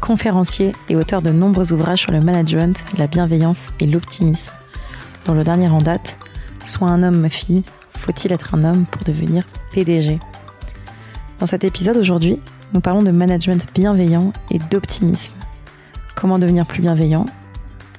[0.00, 4.52] conférencier et auteur de nombreux ouvrages sur le management, la bienveillance et l'optimisme.
[5.26, 6.18] Dans le dernier en date,
[6.64, 7.62] Soit un homme, ma fille,
[7.96, 10.18] faut-il être un homme pour devenir PDG
[11.38, 12.38] Dans cet épisode aujourd'hui,
[12.72, 15.32] nous parlons de management bienveillant et d'optimisme.
[16.14, 17.26] Comment devenir plus bienveillant?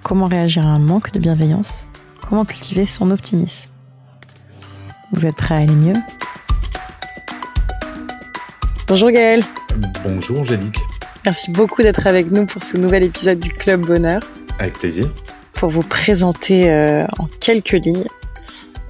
[0.04, 1.86] Comment réagir à un manque de bienveillance?
[2.28, 3.70] Comment cultiver son optimisme?
[5.12, 5.96] Vous êtes prêts à aller mieux?
[8.88, 9.44] Bonjour Gaël
[10.04, 10.80] Bonjour Angélique.
[11.24, 14.22] Merci beaucoup d'être avec nous pour ce nouvel épisode du Club Bonheur.
[14.58, 15.08] Avec plaisir.
[15.54, 18.08] Pour vous présenter euh, en quelques lignes.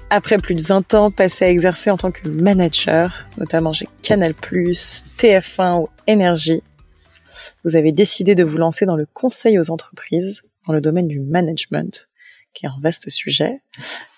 [0.10, 4.34] Après plus de 20 ans passés à exercer en tant que manager, notamment chez Canal+,
[4.34, 6.64] TF1 ou Énergie,
[7.66, 11.20] vous avez décidé de vous lancer dans le conseil aux entreprises dans le domaine du
[11.20, 12.08] management,
[12.54, 13.62] qui est un vaste sujet.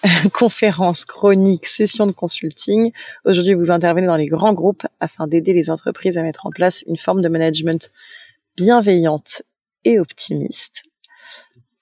[0.34, 2.92] Conférences, chroniques, sessions de consulting.
[3.26, 6.84] Aujourd'hui, vous intervenez dans les grands groupes afin d'aider les entreprises à mettre en place
[6.88, 7.92] une forme de management
[8.58, 9.44] bienveillante
[9.86, 10.84] et optimiste.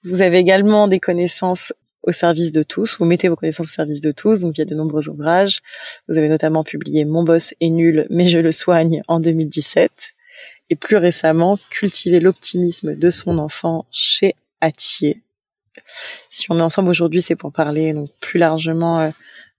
[0.04, 2.96] Vous avez également des connaissances au service de tous.
[2.98, 4.40] Vous mettez vos connaissances au service de tous.
[4.40, 5.60] Donc, il y a de nombreux ouvrages.
[6.08, 9.90] Vous avez notamment publié Mon boss est nul, mais je le soigne en 2017.
[10.70, 15.22] Et plus récemment, Cultiver l'optimisme de son enfant chez Atier
[16.30, 19.10] si on est ensemble aujourd'hui, c'est pour parler donc plus largement euh,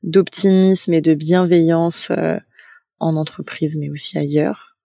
[0.03, 2.37] d'optimisme et de bienveillance euh,
[2.99, 4.75] en entreprise, mais aussi ailleurs.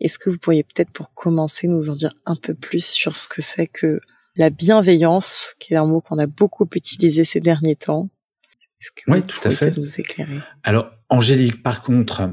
[0.00, 3.28] Est-ce que vous pourriez peut-être pour commencer nous en dire un peu plus sur ce
[3.28, 4.00] que c'est que
[4.34, 8.10] la bienveillance, qui est un mot qu'on a beaucoup utilisé ces derniers temps?
[8.80, 9.74] Est-ce que oui, tout à fait.
[9.76, 10.38] Nous éclairer?
[10.62, 12.28] Alors, Angélique, par contre,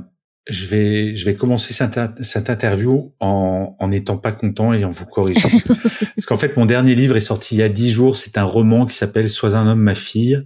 [0.48, 4.90] je vais, je vais commencer cette, cette interview en, en n'étant pas content et en
[4.90, 5.50] vous corrigeant.
[6.16, 8.18] Parce qu'en fait, mon dernier livre est sorti il y a dix jours.
[8.18, 10.42] C'est un roman qui s'appelle Sois un homme, ma fille.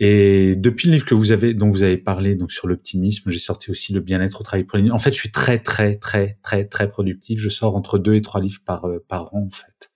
[0.00, 3.38] Et depuis le livre que vous avez, dont vous avez parlé, donc sur l'optimisme, j'ai
[3.38, 6.38] sorti aussi le bien-être au travail pour les En fait, je suis très, très, très,
[6.42, 7.38] très, très productif.
[7.40, 9.91] Je sors entre deux et trois livres par, euh, par an, en fait.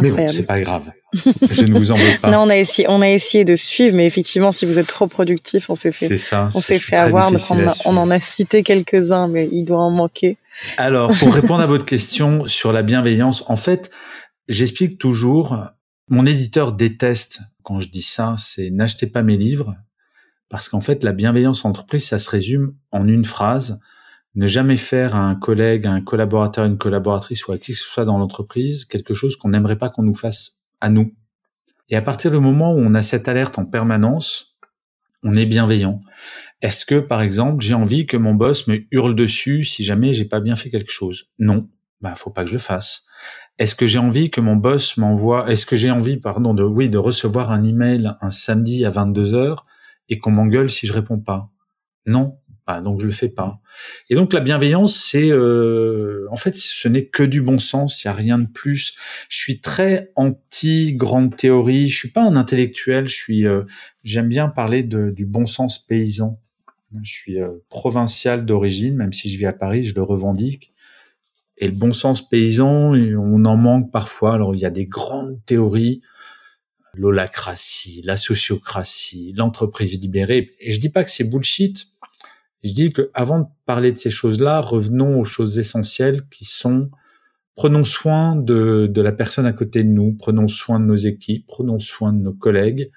[0.00, 0.90] Mais bon, c'est pas grave.
[1.50, 2.30] Je ne vous en veux pas.
[2.32, 5.06] non, on a essayé, on a essayé de suivre, mais effectivement, si vous êtes trop
[5.06, 7.30] productif, on s'est fait, ça, on s'est fait avoir.
[7.30, 10.38] Donc on, on, en a cité quelques-uns, mais il doit en manquer.
[10.78, 13.90] Alors, pour répondre à votre question sur la bienveillance, en fait,
[14.48, 15.58] j'explique toujours.
[16.08, 19.74] Mon éditeur déteste quand je dis ça, c'est n'achetez pas mes livres,
[20.48, 23.78] parce qu'en fait, la bienveillance en entreprise, ça se résume en une phrase
[24.34, 27.78] ne jamais faire à un collègue, à un collaborateur, une collaboratrice ou à qui que
[27.78, 31.14] ce soit dans l'entreprise quelque chose qu'on n'aimerait pas qu'on nous fasse à nous.
[31.88, 34.56] Et à partir du moment où on a cette alerte en permanence,
[35.22, 36.00] on est bienveillant.
[36.62, 40.24] Est-ce que, par exemple, j'ai envie que mon boss me hurle dessus si jamais j'ai
[40.24, 41.28] pas bien fait quelque chose?
[41.38, 41.68] Non.
[42.00, 43.04] Bah, faut pas que je le fasse.
[43.58, 46.88] Est-ce que j'ai envie que mon boss m'envoie, est-ce que j'ai envie, pardon, de, oui,
[46.88, 49.66] de recevoir un email un samedi à 22 heures
[50.08, 51.50] et qu'on m'engueule si je réponds pas?
[52.06, 52.38] Non.
[52.66, 53.60] Ah, donc je le fais pas.
[54.08, 58.02] Et donc la bienveillance, c'est euh, en fait, ce n'est que du bon sens.
[58.02, 58.94] Il y a rien de plus.
[59.28, 61.88] Je suis très anti grande théorie.
[61.88, 63.08] Je suis pas un intellectuel.
[63.08, 63.62] Je suis, euh,
[64.04, 66.40] j'aime bien parler de, du bon sens paysan.
[67.02, 70.72] Je suis euh, provincial d'origine, même si je vis à Paris, je le revendique.
[71.58, 74.34] Et le bon sens paysan, on en manque parfois.
[74.34, 76.00] Alors il y a des grandes théories
[76.94, 80.50] l'holacratie, la sociocratie, l'entreprise libérée.
[80.60, 81.91] Et je dis pas que c'est bullshit,
[82.62, 86.90] je dis que avant de parler de ces choses-là, revenons aux choses essentielles qui sont
[87.54, 91.46] prenons soin de, de la personne à côté de nous, prenons soin de nos équipes,
[91.46, 92.90] prenons soin de nos collègues.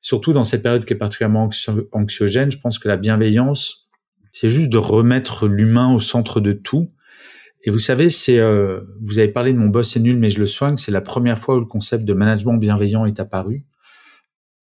[0.00, 1.48] Surtout dans cette période qui est particulièrement
[1.92, 3.88] anxiogène, je pense que la bienveillance,
[4.32, 6.88] c'est juste de remettre l'humain au centre de tout.
[7.64, 10.40] Et vous savez, c'est, euh, vous avez parlé de mon boss est nul, mais je
[10.40, 10.76] le soigne.
[10.76, 13.64] C'est la première fois où le concept de management bienveillant est apparu.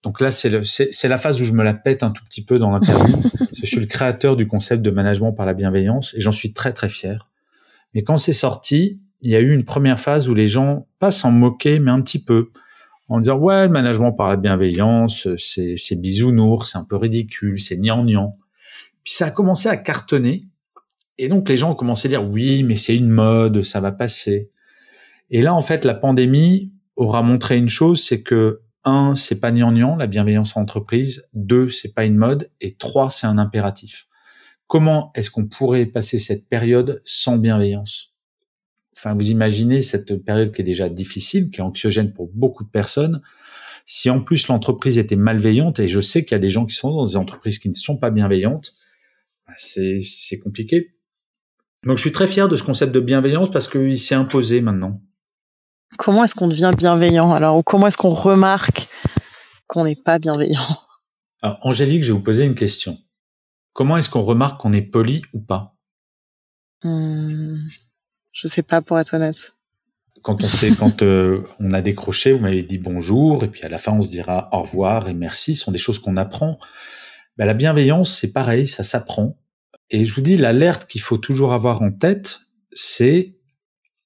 [0.03, 2.57] Donc là, c'est, c'est, la phase où je me la pète un tout petit peu
[2.57, 3.17] dans l'interview.
[3.53, 6.71] je suis le créateur du concept de management par la bienveillance et j'en suis très
[6.71, 7.27] très fier.
[7.93, 11.11] Mais quand c'est sorti, il y a eu une première phase où les gens, pas
[11.11, 12.51] s'en moquer, mais un petit peu,
[13.09, 17.59] en disant ouais, le management par la bienveillance, c'est, c'est bisounours, c'est un peu ridicule,
[17.59, 18.37] c'est gnangnan.
[19.03, 20.43] Puis ça a commencé à cartonner.
[21.17, 23.91] Et donc les gens ont commencé à dire oui, mais c'est une mode, ça va
[23.91, 24.49] passer.
[25.29, 29.51] Et là, en fait, la pandémie aura montré une chose, c'est que un, c'est pas
[29.51, 31.27] gnangnan, la bienveillance en entreprise.
[31.33, 32.49] Deux, c'est pas une mode.
[32.59, 34.07] Et trois, c'est un impératif.
[34.67, 38.13] Comment est-ce qu'on pourrait passer cette période sans bienveillance?
[38.97, 42.69] Enfin, vous imaginez cette période qui est déjà difficile, qui est anxiogène pour beaucoup de
[42.69, 43.21] personnes.
[43.85, 46.75] Si en plus l'entreprise était malveillante, et je sais qu'il y a des gens qui
[46.75, 48.73] sont dans des entreprises qui ne sont pas bienveillantes,
[49.47, 50.95] bah, c'est compliqué.
[51.85, 55.01] Donc je suis très fier de ce concept de bienveillance parce qu'il s'est imposé maintenant.
[55.97, 57.57] Comment est-ce qu'on devient bienveillant alors?
[57.57, 58.87] Ou comment est-ce qu'on remarque
[59.67, 60.77] qu'on n'est pas bienveillant?
[61.41, 62.97] Alors Angélique, je vais vous poser une question.
[63.73, 65.75] Comment est-ce qu'on remarque qu'on est poli ou pas?
[66.83, 67.57] Hmm,
[68.31, 69.53] Je sais pas pour être honnête.
[70.21, 73.69] Quand on sait, quand euh, on a décroché, vous m'avez dit bonjour et puis à
[73.69, 76.59] la fin on se dira au revoir et merci, ce sont des choses qu'on apprend.
[77.37, 79.37] Ben, la bienveillance, c'est pareil, ça s'apprend.
[79.89, 82.41] Et je vous dis, l'alerte qu'il faut toujours avoir en tête,
[82.73, 83.38] c'est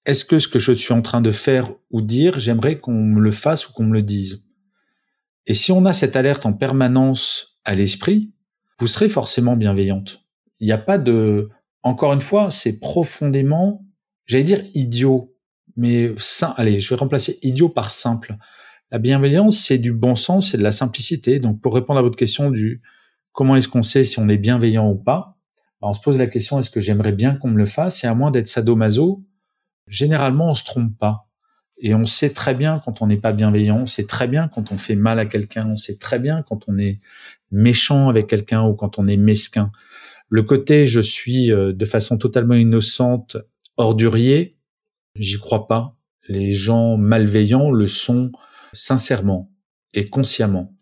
[0.06, 3.22] est-ce que ce que je suis en train de faire ou dire, j'aimerais qu'on me
[3.22, 4.46] le fasse ou qu'on me le dise?
[5.48, 8.34] Et si on a cette alerte en permanence à l'esprit,
[8.80, 10.26] vous serez forcément bienveillante.
[10.60, 11.50] Il n'y a pas de,
[11.84, 13.86] encore une fois, c'est profondément,
[14.26, 15.36] j'allais dire idiot,
[15.76, 18.36] mais sain, allez, je vais remplacer idiot par simple.
[18.92, 21.40] La bienveillance, c'est du bon sens, c'est de la simplicité.
[21.40, 22.82] Donc, pour répondre à votre question du
[23.32, 25.38] comment est-ce qu'on sait si on est bienveillant ou pas,
[25.82, 28.04] on se pose la question est-ce que j'aimerais bien qu'on me le fasse?
[28.04, 29.24] Et à moins d'être sadomaso,
[29.88, 31.28] généralement on se trompe pas.
[31.78, 34.72] Et on sait très bien quand on n'est pas bienveillant, on sait très bien quand
[34.72, 37.00] on fait mal à quelqu'un, on sait très bien quand on est
[37.52, 39.72] méchant avec quelqu'un ou quand on est mesquin.
[40.30, 43.38] Le côté je suis euh, de façon totalement innocente,
[43.78, 44.58] ordurier,
[45.16, 45.98] j'y crois pas.
[46.30, 48.32] Les gens malveillants le sont
[48.72, 49.52] sincèrement
[49.94, 50.74] et consciemment.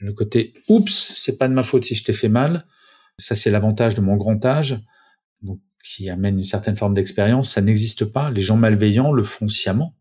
[0.00, 2.66] Le côté oups, c'est pas de ma faute si je t'ai fait mal,
[3.18, 4.78] ça, c'est l'avantage de mon grand âge,
[5.84, 7.52] qui amène une certaine forme d'expérience.
[7.52, 8.30] Ça n'existe pas.
[8.30, 9.94] Les gens malveillants le font sciemment.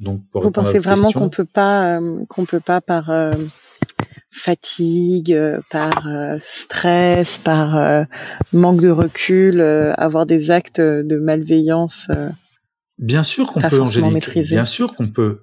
[0.00, 3.32] Donc, pour Vous pensez vraiment qu'on peut pas, euh, qu'on peut pas par euh,
[4.30, 6.08] fatigue, euh, par
[6.44, 8.06] stress, par
[8.52, 12.08] manque de recul, avoir des actes de malveillance
[12.98, 14.38] Bien sûr qu'on peut, Angélique.
[14.38, 15.42] Bien sûr qu'on peut.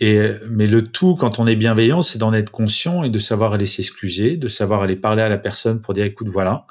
[0.00, 3.52] Et mais le tout, quand on est bienveillant, c'est d'en être conscient et de savoir
[3.52, 6.66] aller s'excuser, de savoir aller parler à la personne pour dire écoute, voilà,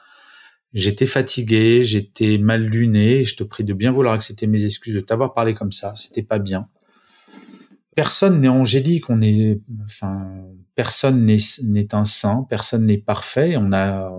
[0.73, 4.99] j'étais fatigué, j'étais mal luné, je te prie de bien vouloir accepter mes excuses, de
[4.99, 6.61] t'avoir parlé comme ça, c'était pas bien.
[7.95, 10.27] Personne n'est angélique, on est, enfin,
[10.75, 13.55] personne n'est un saint, personne n'est parfait.
[13.55, 14.09] On a,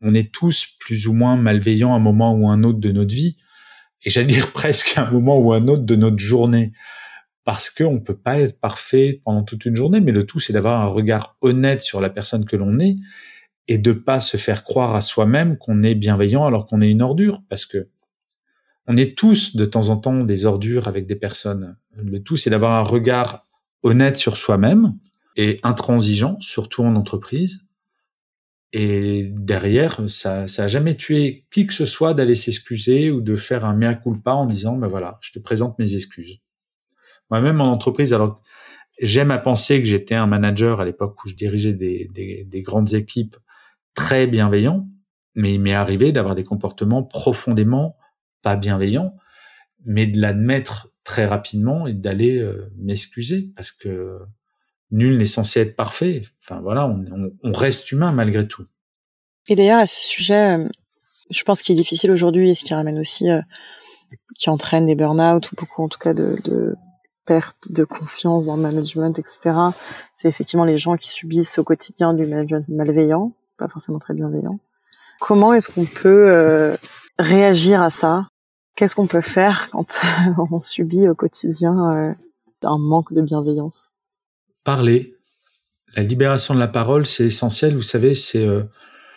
[0.00, 3.12] on est tous plus ou moins malveillants à un moment ou un autre de notre
[3.12, 3.36] vie,
[4.04, 6.72] et j'allais dire presque à un moment ou un autre de notre journée
[7.44, 10.80] parce qu'on peut pas être parfait pendant toute une journée, mais le tout, c'est d'avoir
[10.80, 12.96] un regard honnête sur la personne que l'on est
[13.68, 17.02] et de pas se faire croire à soi-même qu'on est bienveillant alors qu'on est une
[17.02, 17.88] ordure, parce que
[18.86, 21.76] on est tous de temps en temps des ordures avec des personnes.
[21.96, 23.46] Le tout, c'est d'avoir un regard
[23.82, 24.98] honnête sur soi-même
[25.36, 27.64] et intransigeant, surtout en entreprise.
[28.74, 33.36] Et derrière, ça, ça a jamais tué qui que ce soit d'aller s'excuser ou de
[33.36, 36.40] faire un mea culpa en disant, ben voilà, je te présente mes excuses.
[37.30, 38.42] Moi-même en entreprise, alors
[39.00, 42.62] j'aime à penser que j'étais un manager à l'époque où je dirigeais des, des, des
[42.62, 43.36] grandes équipes
[43.94, 44.86] très bienveillants,
[45.34, 47.96] mais il m'est arrivé d'avoir des comportements profondément
[48.42, 49.16] pas bienveillants,
[49.84, 54.20] mais de l'admettre très rapidement et d'aller euh, m'excuser parce que
[54.90, 56.22] nul n'est censé être parfait.
[56.42, 58.64] Enfin voilà, on reste humain malgré tout.
[59.48, 60.68] Et d'ailleurs à ce sujet, euh,
[61.30, 63.40] je pense qu'il est difficile aujourd'hui et ce qui ramène aussi, euh,
[64.38, 66.74] qui entraîne des burn-out ou beaucoup en tout cas de, de
[67.26, 69.56] perte de confiance dans le management, etc.
[70.16, 74.58] C'est effectivement les gens qui subissent au quotidien du management malveillant, pas forcément très bienveillant.
[75.20, 76.76] Comment est-ce qu'on peut euh,
[77.18, 78.28] réagir à ça?
[78.76, 80.00] Qu'est-ce qu'on peut faire quand
[80.50, 82.12] on subit au quotidien euh,
[82.62, 83.90] un manque de bienveillance?
[84.64, 85.16] Parler.
[85.96, 87.74] La libération de la parole, c'est essentiel.
[87.74, 88.64] Vous savez, c'est euh,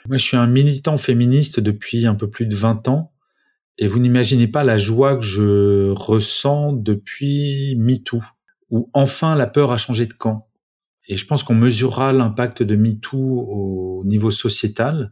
[0.07, 3.11] moi, je suis un militant féministe depuis un peu plus de 20 ans.
[3.77, 8.21] Et vous n'imaginez pas la joie que je ressens depuis MeToo,
[8.71, 10.46] où enfin la peur a changé de camp.
[11.07, 15.11] Et je pense qu'on mesurera l'impact de MeToo au niveau sociétal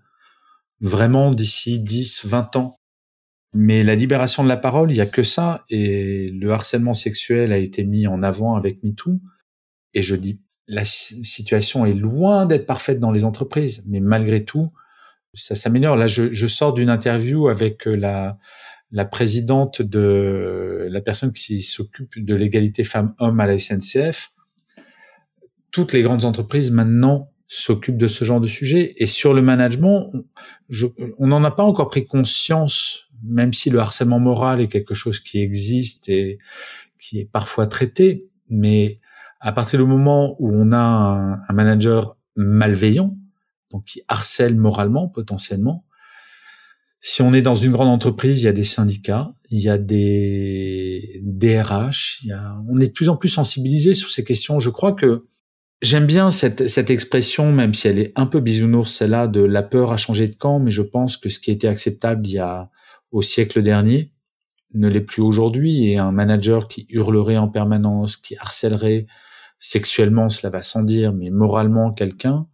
[0.82, 2.80] vraiment d'ici 10, 20 ans.
[3.54, 5.64] Mais la libération de la parole, il y a que ça.
[5.70, 9.20] Et le harcèlement sexuel a été mis en avant avec MeToo.
[9.94, 14.68] Et je dis, la situation est loin d'être parfaite dans les entreprises, mais malgré tout,
[15.34, 15.96] ça s'améliore.
[15.96, 17.96] Là, je, sors d'une interview avec euh,
[18.92, 24.32] la présidente de la personne qui s'occupe de l'égalité femmes-hommes à la SNCF.
[25.76, 28.94] Toutes les grandes entreprises maintenant s'occupent de ce genre de sujet.
[28.96, 30.10] Et sur le management,
[31.18, 35.20] on n'en a pas encore pris conscience, même si le harcèlement moral est quelque chose
[35.20, 36.40] qui existe et
[36.98, 38.30] qui est parfois traité.
[38.50, 39.02] Mais
[39.42, 43.18] à partir du moment où on a un, un manager malveillant,
[43.70, 45.84] donc qui harcèle moralement potentiellement,
[47.02, 49.78] Si on est dans une grande entreprise, il y a des syndicats, il y a
[49.78, 54.62] des DRH, il y a, on est de plus en plus sensibilisé sur ces questions.
[54.62, 55.20] Je crois que
[55.82, 59.64] j'aime bien cette, cette expression, même si elle est un peu bisounours, celle-là de la
[59.64, 62.40] peur a changé de camp, mais je pense que ce qui était acceptable il y
[62.40, 62.70] a
[63.12, 64.12] au siècle dernier
[64.74, 65.90] ne l'est plus aujourd'hui.
[65.90, 69.06] Et un manager qui hurlerait en permanence, qui harcèlerait
[69.58, 72.48] sexuellement, cela va sans dire, mais moralement quelqu'un,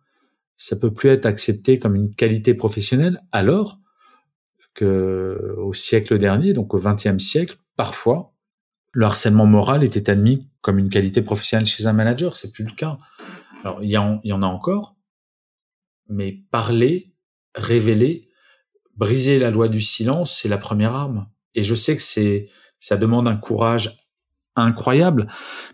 [0.55, 3.21] ça peut plus être accepté comme une qualité professionnelle.
[3.31, 3.79] Alors
[4.73, 8.33] que au siècle dernier, donc au XXe siècle, parfois,
[8.93, 12.35] le harcèlement moral était admis comme une qualité professionnelle chez un manager.
[12.35, 12.97] C'est plus le cas.
[13.63, 14.95] Alors, il y, en, a encore,
[16.09, 17.13] mais parler,
[17.55, 18.29] révéler,
[18.95, 21.27] briser la loi du silence, c'est la première arme.
[21.53, 23.97] Et je sais que c'est, ça demande un courage
[24.55, 25.27] incroyable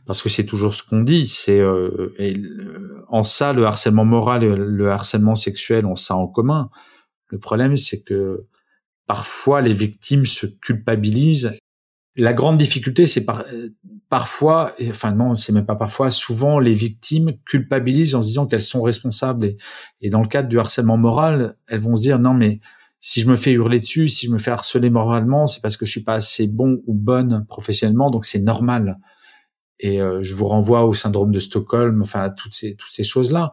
[0.05, 1.27] parce que c'est toujours ce qu'on dit.
[1.27, 2.13] C'est euh,
[3.07, 6.69] en ça le harcèlement moral et le harcèlement sexuel ont ça en commun.
[7.29, 8.47] Le problème, c'est que
[9.05, 11.57] parfois les victimes se culpabilisent.
[12.17, 13.45] La grande difficulté, c'est par,
[14.09, 18.62] parfois, enfin non, c'est même pas parfois, souvent les victimes culpabilisent en se disant qu'elles
[18.62, 19.55] sont responsables.
[20.01, 22.59] Et, dans le cadre du harcèlement moral, elles vont se dire non mais
[23.00, 25.86] si je me fais hurler dessus, si je me fais harceler moralement, c'est parce que
[25.86, 28.97] je suis pas assez bon ou bonne professionnellement, donc c'est normal.
[29.79, 33.03] Et euh, je vous renvoie au syndrome de Stockholm, enfin à toutes ces toutes ces
[33.03, 33.51] choses là.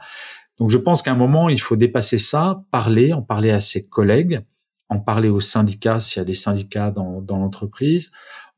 [0.59, 3.87] Donc je pense qu'à un moment il faut dépasser ça, parler, en parler à ses
[3.89, 4.41] collègues,
[4.89, 8.13] en parler aux syndicats s'il y a des syndicats dans, dans l'entreprise,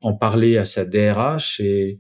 [0.07, 1.99] en parler à sa DRH et,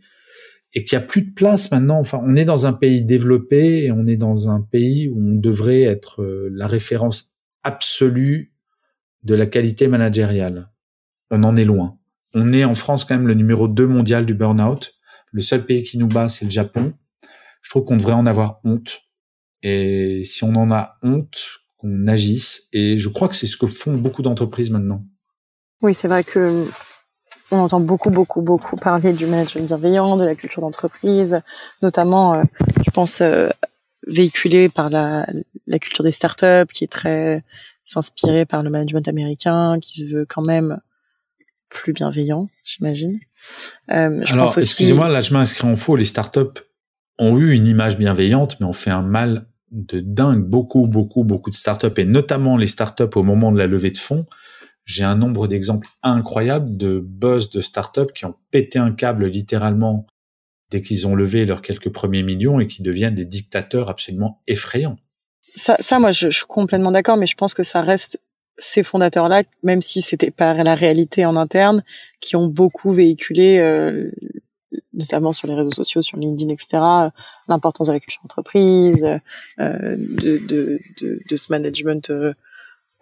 [0.73, 1.99] qu'il n'y a plus de place maintenant.
[1.99, 5.35] Enfin, on est dans un pays développé et on est dans un pays où on
[5.35, 8.53] devrait être euh, la référence absolue
[9.23, 10.71] de la qualité managériale.
[11.31, 11.99] On en est loin.
[12.35, 14.95] On est en France quand même le numéro 2 mondial du burn-out.
[15.33, 16.93] Le seul pays qui nous bat, c'est le Japon.
[17.63, 19.01] Je trouve qu'on devrait en avoir honte.
[19.63, 21.39] Et si on en a honte,
[21.79, 22.69] qu'on agisse.
[22.73, 25.05] Et je crois que c'est ce que font beaucoup d'entreprises maintenant.
[25.83, 26.69] Oui, c'est vrai que
[27.51, 31.41] on entend beaucoup, beaucoup, beaucoup parler du management bienveillant, de la culture d'entreprise,
[31.83, 32.43] notamment, euh,
[32.85, 33.49] je pense, euh,
[34.07, 35.27] véhiculé par la,
[35.67, 37.43] la culture des startups, qui est très
[37.87, 40.81] s'inspirée par le management américain, qui se veut quand même
[41.69, 43.19] plus bienveillant, j'imagine.
[43.91, 45.97] Euh, Alors, excusez-moi, là, je m'inscris en faux.
[45.97, 46.61] Les startups
[47.19, 51.51] ont eu une image bienveillante, mais ont fait un mal de dingue, beaucoup, beaucoup, beaucoup
[51.51, 54.27] de startups, et notamment les startups au moment de la levée de fonds.
[54.87, 60.07] J'ai un nombre d'exemples incroyables de boss de startups qui ont pété un câble littéralement
[60.71, 64.97] dès qu'ils ont levé leurs quelques premiers millions et qui deviennent des dictateurs absolument effrayants.
[65.57, 68.21] Ça, ça moi, je, suis complètement d'accord, mais je pense que ça reste
[68.59, 71.85] ces fondateurs-là, même si c'était pas la réalité en interne,
[72.21, 74.11] qui ont beaucoup véhiculé euh,
[74.93, 76.83] notamment sur les réseaux sociaux, sur LinkedIn, etc.,
[77.49, 79.05] l'importance de la culture d'entreprise,
[79.61, 82.33] euh, de, de, de, de, ce management euh,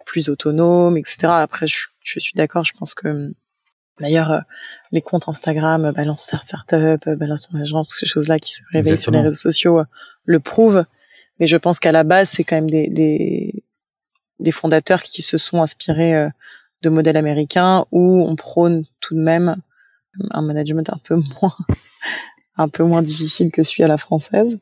[0.05, 1.17] plus autonome, etc.
[1.23, 3.33] Après, je, je suis d'accord, je pense que
[3.99, 4.39] d'ailleurs euh,
[4.91, 8.97] les comptes Instagram, balance ta startup, balance ton agence, toutes ces choses-là qui se réveillent
[8.97, 9.83] sur les réseaux sociaux
[10.25, 10.85] le prouvent.
[11.39, 13.63] Mais je pense qu'à la base, c'est quand même des, des,
[14.39, 16.29] des fondateurs qui se sont inspirés
[16.81, 19.57] de modèles américains où on prône tout de même
[20.31, 21.55] un management un peu moins
[22.57, 24.57] un peu moins difficile que celui à la française.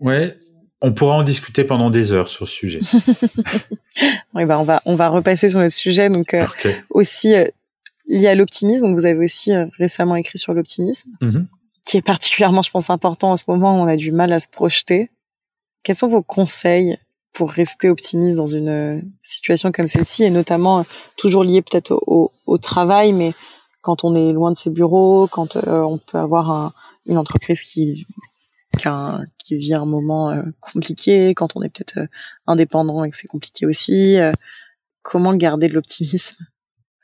[0.00, 0.38] Ouais,
[0.82, 2.80] on pourra en discuter pendant des heures sur ce sujet.
[4.34, 6.46] oui, bah on va on va repasser sur le sujet donc euh,
[6.90, 7.46] aussi euh,
[8.08, 8.86] lié à l'optimisme.
[8.86, 11.46] Donc vous avez aussi euh, récemment écrit sur l'optimisme, mm-hmm.
[11.86, 14.40] qui est particulièrement, je pense, important en ce moment où on a du mal à
[14.40, 15.10] se projeter.
[15.84, 16.98] Quels sont vos conseils
[17.32, 20.84] pour rester optimiste dans une situation comme celle-ci et notamment
[21.16, 23.32] toujours lié peut-être au, au, travail, mais
[23.80, 26.74] quand on est loin de ses bureaux, quand on peut avoir un,
[27.06, 28.06] une entreprise qui
[28.78, 28.88] qui,
[29.38, 32.06] qui vit un moment euh, compliqué, quand on est peut-être euh,
[32.46, 34.16] indépendant et que c'est compliqué aussi.
[35.02, 36.36] comment garder de l'optimisme?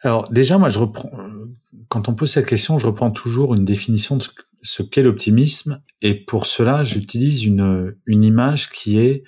[0.02, 0.68] Alors déjà, moi.
[1.88, 4.25] Quand on pose cette question, je reprends toujours une définition de
[4.62, 9.25] ce qu'est l'optimisme, et pour cela, j'utilise une une image qui est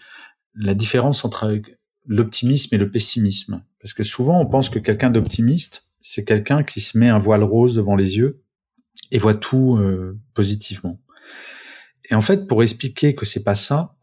[0.55, 1.61] la différence entre
[2.07, 6.81] l'optimisme et le pessimisme, parce que souvent on pense que quelqu'un d'optimiste c'est quelqu'un qui
[6.81, 8.43] se met un voile rose devant les yeux
[9.11, 11.01] et voit tout euh, positivement.
[12.09, 13.97] Et en fait, pour expliquer que c'est pas ça,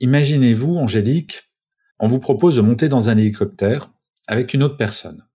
[0.00, 1.50] imaginez-vous, Angélique,
[1.98, 3.92] on vous propose de monter dans un hélicoptère
[4.26, 5.26] avec une autre personne.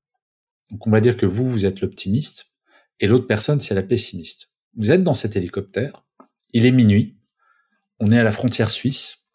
[0.71, 2.51] Donc on va dire que vous, vous êtes l'optimiste
[2.99, 4.51] et l'autre personne, c'est la pessimiste.
[4.75, 6.05] Vous êtes dans cet hélicoptère,
[6.53, 7.17] il est minuit,
[7.99, 9.27] on est à la frontière suisse,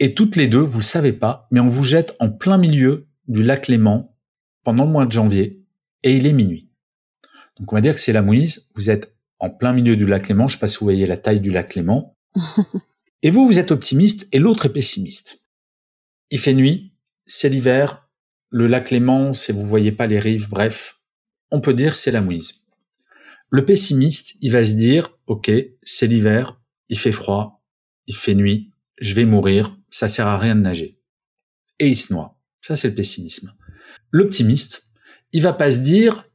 [0.00, 3.08] et toutes les deux, vous le savez pas, mais on vous jette en plein milieu
[3.26, 4.16] du lac Léman
[4.64, 5.64] pendant le mois de janvier,
[6.04, 6.70] et il est minuit.
[7.58, 10.28] Donc on va dire que c'est la mouise, vous êtes en plein milieu du lac
[10.28, 12.16] Léman, je sais pas si vous voyez la taille du lac Léman,
[13.22, 15.44] et vous, vous êtes optimiste et l'autre est pessimiste.
[16.30, 16.94] Il fait nuit,
[17.26, 18.08] c'est l'hiver,
[18.50, 21.00] le lac Léman, si vous voyez pas les rives, bref,
[21.50, 22.66] on peut dire c'est la mouise.
[23.50, 25.50] Le pessimiste, il va se dire, OK,
[25.82, 27.64] c'est l'hiver, il fait froid,
[28.06, 31.00] il fait nuit, je vais mourir, ça sert à rien de nager.
[31.78, 32.38] Et il se noie.
[32.60, 33.54] Ça, c'est le pessimisme.
[34.10, 34.84] L'optimiste,
[35.32, 36.26] il va pas se dire,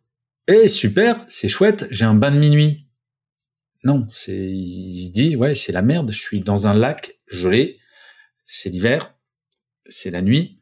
[0.48, 2.83] eh, super, c'est chouette, j'ai un bain de minuit.
[3.84, 7.80] Non, c'est, il se dit, ouais, c'est la merde, je suis dans un lac gelé,
[8.46, 9.16] c'est l'hiver,
[9.88, 10.62] c'est la nuit,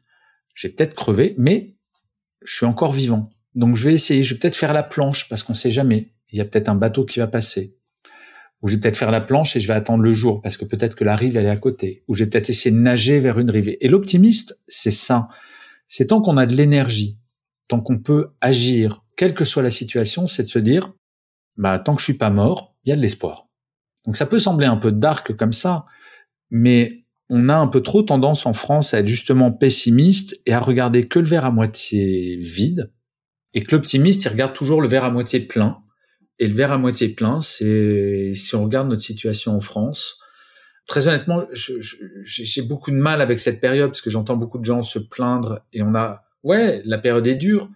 [0.54, 1.76] j'ai peut-être crevé, mais
[2.44, 3.30] je suis encore vivant.
[3.54, 6.12] Donc je vais essayer, je vais peut-être faire la planche parce qu'on sait jamais.
[6.30, 7.76] Il y a peut-être un bateau qui va passer.
[8.60, 10.64] Ou je vais peut-être faire la planche et je vais attendre le jour parce que
[10.64, 12.04] peut-être que la rive elle est à côté.
[12.08, 13.76] Ou je vais peut-être essayer de nager vers une rive.
[13.80, 15.28] Et l'optimiste, c'est ça.
[15.86, 17.18] C'est tant qu'on a de l'énergie,
[17.68, 20.94] tant qu'on peut agir, quelle que soit la situation, c'est de se dire,
[21.56, 23.48] bah tant que je suis pas mort, il y a de l'espoir.
[24.04, 25.86] Donc ça peut sembler un peu dark comme ça,
[26.50, 30.60] mais on a un peu trop tendance en France à être justement pessimiste et à
[30.60, 32.92] regarder que le verre à moitié vide,
[33.54, 35.78] et que l'optimiste, il regarde toujours le verre à moitié plein.
[36.38, 40.18] Et le verre à moitié plein, c'est si on regarde notre situation en France.
[40.86, 41.42] Très honnêtement,
[42.24, 45.60] j'ai beaucoup de mal avec cette période parce que j'entends beaucoup de gens se plaindre
[45.72, 47.70] et on a, ouais, la période est dure,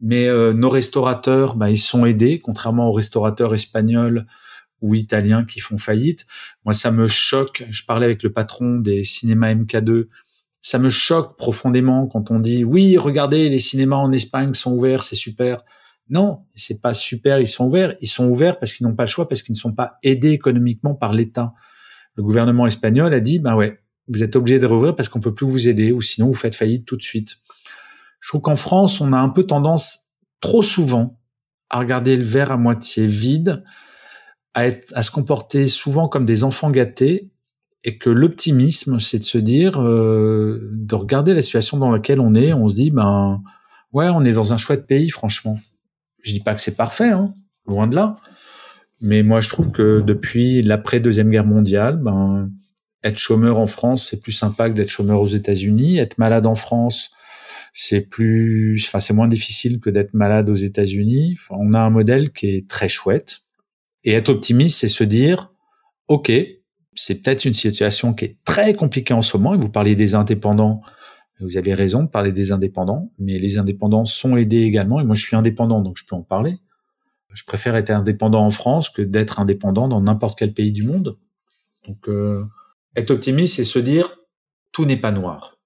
[0.00, 4.26] mais euh, nos restaurateurs, bah, ils sont aidés, contrairement aux restaurateurs espagnols
[4.80, 6.26] ou italiens qui font faillite.
[6.64, 7.64] Moi, ça me choque.
[7.70, 10.06] Je parlais avec le patron des cinémas MK2.
[10.62, 15.02] Ça me choque profondément quand on dit oui, regardez, les cinémas en Espagne sont ouverts,
[15.02, 15.62] c'est super.
[16.08, 17.94] Non, c'est pas super, ils sont ouverts.
[18.00, 20.30] Ils sont ouverts parce qu'ils n'ont pas le choix, parce qu'ils ne sont pas aidés
[20.30, 21.52] économiquement par l'État.
[22.16, 23.78] Le gouvernement espagnol a dit, ben ouais,
[24.08, 26.56] vous êtes obligé de rouvrir parce qu'on peut plus vous aider, ou sinon vous faites
[26.56, 27.36] faillite tout de suite.
[28.20, 30.10] Je trouve qu'en France, on a un peu tendance,
[30.40, 31.18] trop souvent,
[31.70, 33.64] à regarder le verre à moitié vide,
[34.54, 37.30] à, être, à se comporter souvent comme des enfants gâtés
[37.84, 42.34] et que l'optimisme, c'est de se dire, euh, de regarder la situation dans laquelle on
[42.34, 43.42] est, on se dit, ben
[43.92, 45.58] ouais, on est dans un chouette pays, franchement.
[46.22, 47.32] Je dis pas que c'est parfait, hein,
[47.66, 48.16] loin de là.
[49.00, 52.50] Mais moi, je trouve que depuis l'après deuxième guerre mondiale, ben
[53.02, 55.98] être chômeur en France, c'est plus sympa que d'être chômeur aux États-Unis.
[55.98, 57.10] Être malade en France,
[57.72, 61.36] c'est plus, enfin, c'est moins difficile que d'être malade aux États-Unis.
[61.50, 63.40] On a un modèle qui est très chouette.
[64.04, 65.52] Et être optimiste, c'est se dire,
[66.08, 66.32] OK,
[66.94, 69.54] c'est peut-être une situation qui est très compliquée en ce moment.
[69.54, 70.80] Et vous parliez des indépendants.
[71.40, 75.00] Vous avez raison de parler des indépendants, mais les indépendants sont aidés également.
[75.00, 76.58] Et moi, je suis indépendant, donc je peux en parler.
[77.32, 81.16] Je préfère être indépendant en France que d'être indépendant dans n'importe quel pays du monde.
[81.86, 82.44] Donc, euh,
[82.96, 84.18] être optimiste, c'est se dire
[84.72, 85.59] tout n'est pas noir.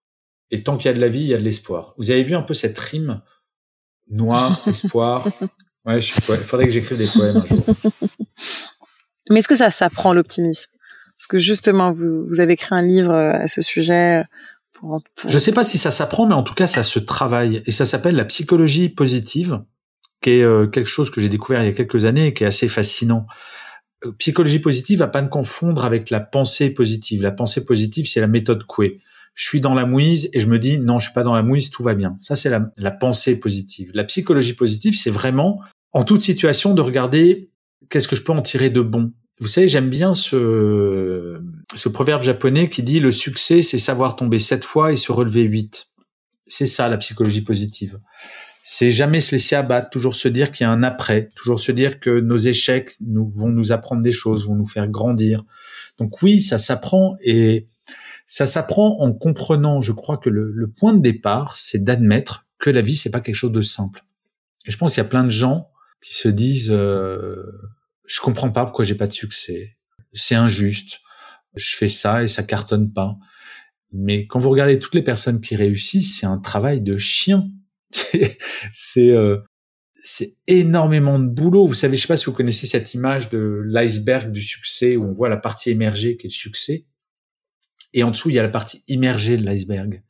[0.54, 1.94] Et tant qu'il y a de la vie, il y a de l'espoir.
[1.96, 3.20] Vous avez vu un peu cette rime
[4.08, 5.26] noir, espoir?
[5.84, 7.66] Ouais, il faudrait que j'écrive des poèmes un jour.
[9.30, 10.70] Mais est-ce que ça s'apprend l'optimisme?
[11.18, 14.20] Parce que justement, vous, vous avez écrit un livre euh, à ce sujet.
[14.20, 14.24] Euh,
[14.74, 17.60] pour, Je sais pas si ça s'apprend, mais en tout cas, ça se travaille.
[17.66, 19.60] Et ça s'appelle la psychologie positive,
[20.20, 22.44] qui est euh, quelque chose que j'ai découvert il y a quelques années et qui
[22.44, 23.26] est assez fascinant.
[24.18, 27.24] Psychologie positive, à pas ne confondre avec la pensée positive.
[27.24, 29.00] La pensée positive, c'est la méthode Coué.
[29.34, 31.42] Je suis dans la mouise et je me dis non, je suis pas dans la
[31.42, 32.16] mouise, tout va bien.
[32.20, 33.90] Ça, c'est la, pensée positive.
[33.94, 35.60] La psychologie positive, c'est vraiment
[35.92, 37.50] en toute situation de regarder
[37.90, 39.12] qu'est-ce que je peux en tirer de bon.
[39.40, 41.40] Vous savez, j'aime bien ce,
[41.74, 45.42] ce proverbe japonais qui dit le succès, c'est savoir tomber sept fois et se relever
[45.42, 45.88] huit.
[46.46, 47.98] C'est ça la psychologie positive.
[48.62, 51.72] C'est jamais se laisser abattre, toujours se dire qu'il y a un après, toujours se
[51.72, 55.44] dire que nos échecs nous, vont nous apprendre des choses, vont nous faire grandir.
[55.98, 57.66] Donc oui, ça s'apprend et
[58.26, 59.80] ça s'apprend en comprenant.
[59.80, 63.20] Je crois que le, le point de départ, c'est d'admettre que la vie c'est pas
[63.20, 64.04] quelque chose de simple.
[64.66, 65.70] Et je pense qu'il y a plein de gens
[66.02, 67.42] qui se disent euh,
[68.06, 69.76] je comprends pas pourquoi j'ai pas de succès,
[70.12, 71.00] c'est injuste,
[71.54, 73.16] je fais ça et ça cartonne pas.
[73.92, 77.48] Mais quand vous regardez toutes les personnes qui réussissent, c'est un travail de chien.
[78.72, 79.38] c'est euh,
[79.92, 81.66] c'est énormément de boulot.
[81.66, 85.04] Vous savez, je sais pas si vous connaissez cette image de l'iceberg du succès où
[85.04, 86.84] on voit la partie émergée qui est le succès,
[87.94, 90.02] et en dessous il y a la partie immergée de l'iceberg,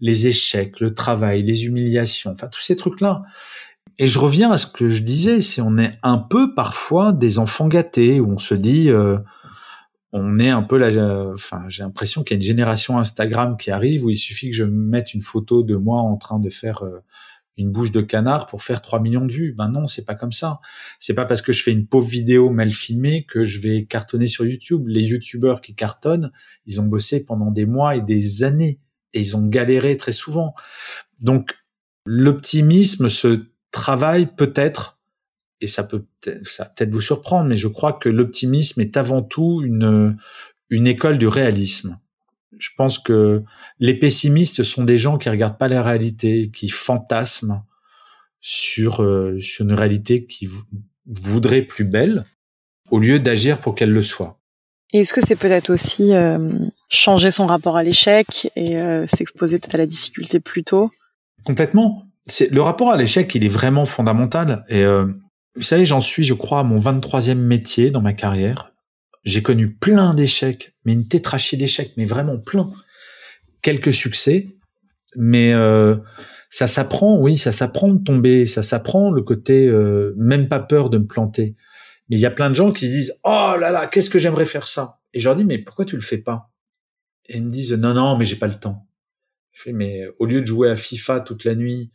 [0.00, 3.22] les échecs, le travail, les humiliations, enfin tous ces trucs là.
[3.98, 7.38] Et je reviens à ce que je disais, si on est un peu parfois des
[7.38, 9.18] enfants gâtés, où on se dit, euh,
[10.12, 10.90] on est un peu là,
[11.32, 14.56] enfin, j'ai l'impression qu'il y a une génération Instagram qui arrive où il suffit que
[14.56, 17.04] je mette une photo de moi en train de faire euh,
[17.56, 19.52] une bouche de canard pour faire 3 millions de vues.
[19.52, 20.60] Ben non, c'est pas comme ça.
[20.98, 24.26] C'est pas parce que je fais une pauvre vidéo mal filmée que je vais cartonner
[24.26, 24.88] sur YouTube.
[24.88, 26.32] Les YouTubeurs qui cartonnent,
[26.66, 28.80] ils ont bossé pendant des mois et des années
[29.12, 30.54] et ils ont galéré très souvent.
[31.20, 31.56] Donc,
[32.04, 35.00] l'optimisme se travail peut-être,
[35.60, 36.04] et ça peut
[36.42, 40.16] ça peut-être vous surprendre, mais je crois que l'optimisme est avant tout une
[40.70, 41.98] une école du réalisme.
[42.58, 43.42] Je pense que
[43.78, 47.62] les pessimistes sont des gens qui regardent pas la réalité, qui fantasment
[48.40, 50.48] sur, euh, sur une réalité qui
[51.06, 52.24] voudrait plus belle,
[52.90, 54.38] au lieu d'agir pour qu'elle le soit.
[54.92, 56.52] Et est-ce que c'est peut-être aussi euh,
[56.88, 60.90] changer son rapport à l'échec et euh, s'exposer peut-être à la difficulté plus tôt?
[61.44, 62.06] Complètement.
[62.26, 64.64] C'est le rapport à l'échec, il est vraiment fondamental.
[64.68, 64.84] Et
[65.56, 68.73] vous savez, j'en suis, je crois, à mon 23e métier dans ma carrière.
[69.24, 72.70] J'ai connu plein d'échecs, mais une tétrachie d'échecs, mais vraiment plein.
[73.62, 74.54] Quelques succès,
[75.16, 75.96] mais euh,
[76.50, 80.90] ça s'apprend, oui, ça s'apprend de tomber, ça s'apprend le côté euh, même pas peur
[80.90, 81.56] de me planter.
[82.08, 84.18] Mais il y a plein de gens qui se disent oh là là, qu'est-ce que
[84.18, 85.00] j'aimerais faire ça?
[85.14, 86.50] Et je leur dis mais pourquoi tu le fais pas?
[87.26, 88.86] Et ils me disent non non, mais j'ai pas le temps.
[89.52, 91.90] Je fais mais au lieu de jouer à FIFA toute la nuit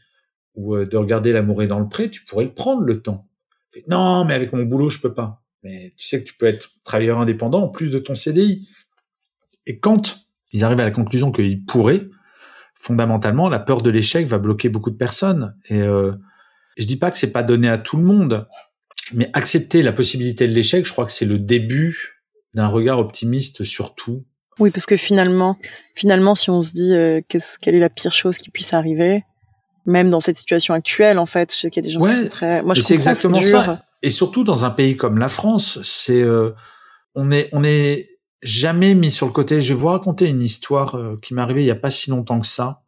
[0.55, 3.29] ou euh, de regarder l'amour est dans le pré, tu pourrais le prendre le temps.
[3.71, 5.43] Fait, non, mais avec mon boulot, je peux pas.
[5.63, 8.67] Mais tu sais que tu peux être travailleur indépendant en plus de ton CDI.
[9.65, 12.07] Et quand ils arrivent à la conclusion qu'ils pourraient,
[12.75, 15.55] fondamentalement, la peur de l'échec va bloquer beaucoup de personnes.
[15.69, 16.13] Et euh,
[16.77, 18.47] je dis pas que c'est pas donné à tout le monde,
[19.13, 23.63] mais accepter la possibilité de l'échec, je crois que c'est le début d'un regard optimiste
[23.63, 24.25] sur tout.
[24.59, 25.57] Oui, parce que finalement,
[25.95, 29.23] finalement, si on se dit euh, quelle est la pire chose qui puisse arriver,
[29.85, 31.53] même dans cette situation actuelle, en fait.
[31.53, 32.61] Je sais qu'il y a des gens qui sont très.
[32.61, 33.81] Moi, je c'est exactement ça.
[34.01, 36.51] Et surtout dans un pays comme la France, c'est euh,
[37.15, 38.07] on est on est
[38.41, 39.61] jamais mis sur le côté.
[39.61, 42.09] Je vais vous raconter une histoire euh, qui m'est arrivée il y a pas si
[42.09, 42.83] longtemps que ça.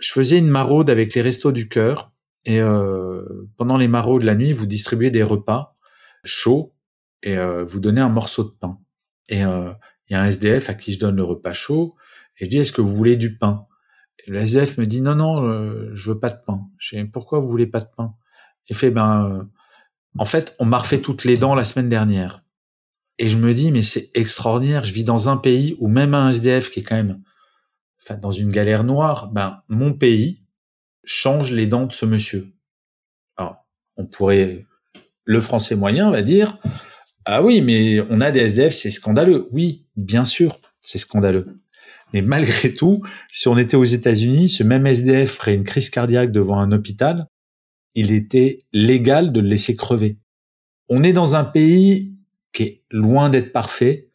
[0.00, 2.12] Je faisais une maraude avec les restos du cœur
[2.46, 5.76] et euh, pendant les maraudes de la nuit, vous distribuez des repas
[6.24, 6.74] chauds
[7.22, 8.78] et euh, vous donnez un morceau de pain.
[9.28, 9.72] Et euh,
[10.08, 11.96] il y a un SDF à qui je donne le repas chaud
[12.38, 13.64] et je dis est-ce que vous voulez du pain?
[14.28, 16.60] Le SDF me dit non non, je veux pas de pain.
[16.78, 18.14] Je dis pourquoi vous voulez pas de pain?
[18.68, 19.48] Il fait ben
[20.18, 22.42] en fait on m'a refait toutes les dents la semaine dernière.
[23.18, 24.84] Et je me dis mais c'est extraordinaire.
[24.84, 27.22] Je vis dans un pays où même un SDF qui est quand même
[28.20, 30.42] dans une galère noire, ben mon pays
[31.04, 32.52] change les dents de ce monsieur.
[33.36, 34.66] Alors on pourrait
[35.24, 36.58] le français moyen va dire
[37.24, 39.48] ah oui mais on a des SDF c'est scandaleux.
[39.52, 41.60] Oui bien sûr c'est scandaleux.
[42.12, 46.30] Mais malgré tout, si on était aux États-Unis, ce même SDF ferait une crise cardiaque
[46.30, 47.26] devant un hôpital,
[47.96, 50.18] il était légal de le laisser crever.
[50.88, 52.14] On est dans un pays
[52.52, 54.10] qui est loin d'être parfait,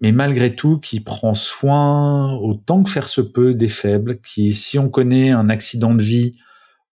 [0.00, 4.78] mais malgré tout, qui prend soin autant que faire se peut des faibles, qui, si
[4.78, 6.38] on connaît un accident de vie,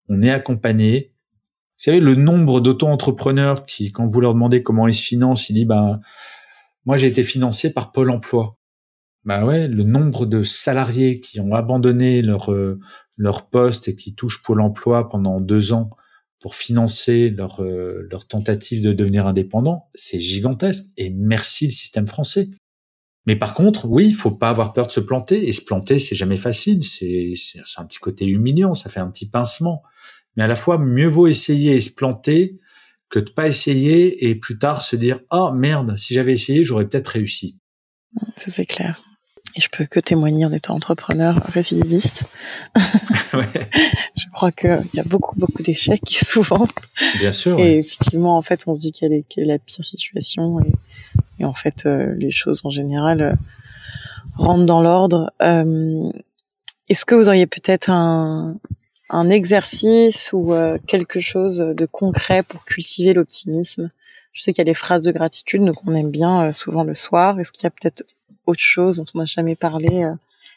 [0.09, 1.13] on est accompagné.
[1.79, 5.55] Vous savez, le nombre d'auto-entrepreneurs qui, quand vous leur demandez comment ils se financent, ils
[5.55, 6.01] disent, ben,
[6.87, 8.57] moi, j'ai été financé par Pôle emploi.
[9.25, 12.81] Bah ouais, le nombre de salariés qui ont abandonné leur euh,
[13.17, 15.91] leur poste et qui touchent Pôle Emploi pendant deux ans
[16.43, 20.87] pour financer leur euh, leur tentative de devenir indépendant, c'est gigantesque.
[20.97, 22.51] Et merci le système français.
[23.27, 25.49] Mais par contre, oui, il faut pas avoir peur de se planter.
[25.49, 26.83] Et se planter, c'est jamais facile.
[26.83, 29.83] C'est c'est un petit côté humiliant, ça fait un petit pincement.
[30.37, 32.59] Mais à la fois, mieux vaut essayer et se planter
[33.09, 36.65] que de pas essayer et plus tard se dire ah oh, merde, si j'avais essayé,
[36.65, 37.57] j'aurais peut-être réussi.
[38.37, 39.01] Ça c'est clair.
[39.55, 42.25] Et je peux que témoigner en étant entrepreneur récidiviste.
[43.35, 43.69] ouais.
[44.17, 46.67] je crois qu'il y a beaucoup, beaucoup d'échecs souvent.
[47.19, 47.59] Bien sûr.
[47.59, 50.61] Et effectivement, en fait, on se dit quelle est, quelle est la pire situation.
[50.61, 50.73] Et,
[51.41, 53.33] et en fait, euh, les choses en général euh,
[54.37, 55.33] rentrent dans l'ordre.
[55.43, 56.11] Euh,
[56.89, 58.57] Est-ce que vous auriez peut-être un,
[59.11, 60.55] un exercice ou
[60.87, 63.91] quelque chose de concret pour cultiver l'optimisme?
[64.33, 66.95] Je sais qu'il y a des phrases de gratitude, donc on aime bien souvent le
[66.95, 67.39] soir.
[67.39, 68.05] Est-ce qu'il y a peut-être
[68.47, 70.15] autre chose dont on n'a jamais parlé euh,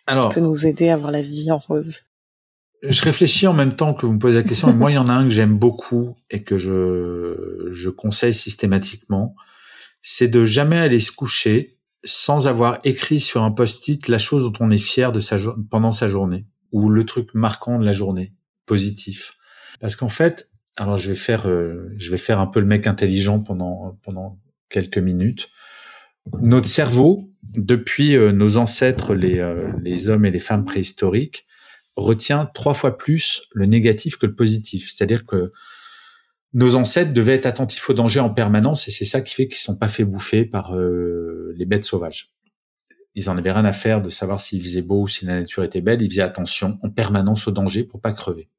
[0.07, 2.01] Alors, qui peut nous aider à voir la vie en rose
[2.83, 4.73] Je réfléchis en même temps que vous me posez la question.
[4.73, 9.35] moi, il y en a un que j'aime beaucoup et que je, je conseille systématiquement.
[10.01, 14.53] C'est de jamais aller se coucher sans avoir écrit sur un post-it la chose dont
[14.59, 15.37] on est fier de sa
[15.69, 18.33] pendant sa journée ou le truc marquant de la journée,
[18.65, 19.33] positif.
[19.79, 22.85] Parce qu'en fait, alors je vais faire, euh, je vais faire un peu le mec
[22.85, 25.49] intelligent pendant pendant quelques minutes.
[26.39, 31.45] Notre cerveau, depuis euh, nos ancêtres, les, euh, les hommes et les femmes préhistoriques,
[31.95, 34.91] retient trois fois plus le négatif que le positif.
[34.91, 35.51] C'est-à-dire que
[36.53, 39.57] nos ancêtres devaient être attentifs au danger en permanence et c'est ça qui fait qu'ils
[39.57, 42.31] sont pas fait bouffer par euh, les bêtes sauvages.
[43.13, 45.63] Ils en avaient rien à faire de savoir s'il faisait beau ou si la nature
[45.63, 46.01] était belle.
[46.01, 48.49] Ils faisaient attention en permanence au danger pour pas crever.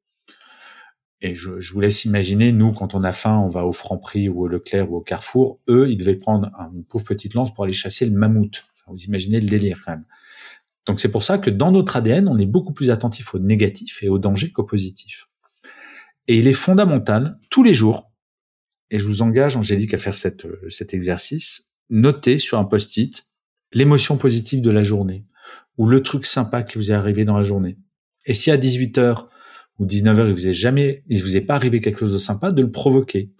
[1.21, 4.29] Et je, je, vous laisse imaginer, nous, quand on a faim, on va au Franprix
[4.29, 5.59] ou au Leclerc ou au Carrefour.
[5.67, 8.63] Eux, ils devaient prendre une pauvre petite lance pour aller chasser le mammouth.
[8.93, 10.05] Vous imaginez le délire quand même.
[10.85, 14.01] Donc c'est pour ça que dans notre ADN, on est beaucoup plus attentif au négatif
[14.01, 15.27] et au danger qu'au positif.
[16.27, 18.11] Et il est fondamental, tous les jours,
[18.89, 23.27] et je vous engage, Angélique, à faire cette, cet exercice, noter sur un post-it
[23.73, 25.25] l'émotion positive de la journée.
[25.77, 27.77] ou le truc sympa qui vous est arrivé dans la journée.
[28.25, 29.27] Et si à 18h
[29.77, 32.51] ou 19h, il vous est jamais, il vous est pas arrivé quelque chose de sympa,
[32.51, 33.31] de le provoquer,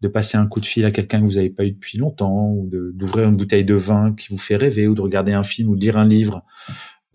[0.00, 2.50] de passer un coup de fil à quelqu'un que vous n'avez pas eu depuis longtemps,
[2.50, 5.68] ou d'ouvrir une bouteille de vin qui vous fait rêver, ou de regarder un film
[5.68, 6.44] ou de lire un livre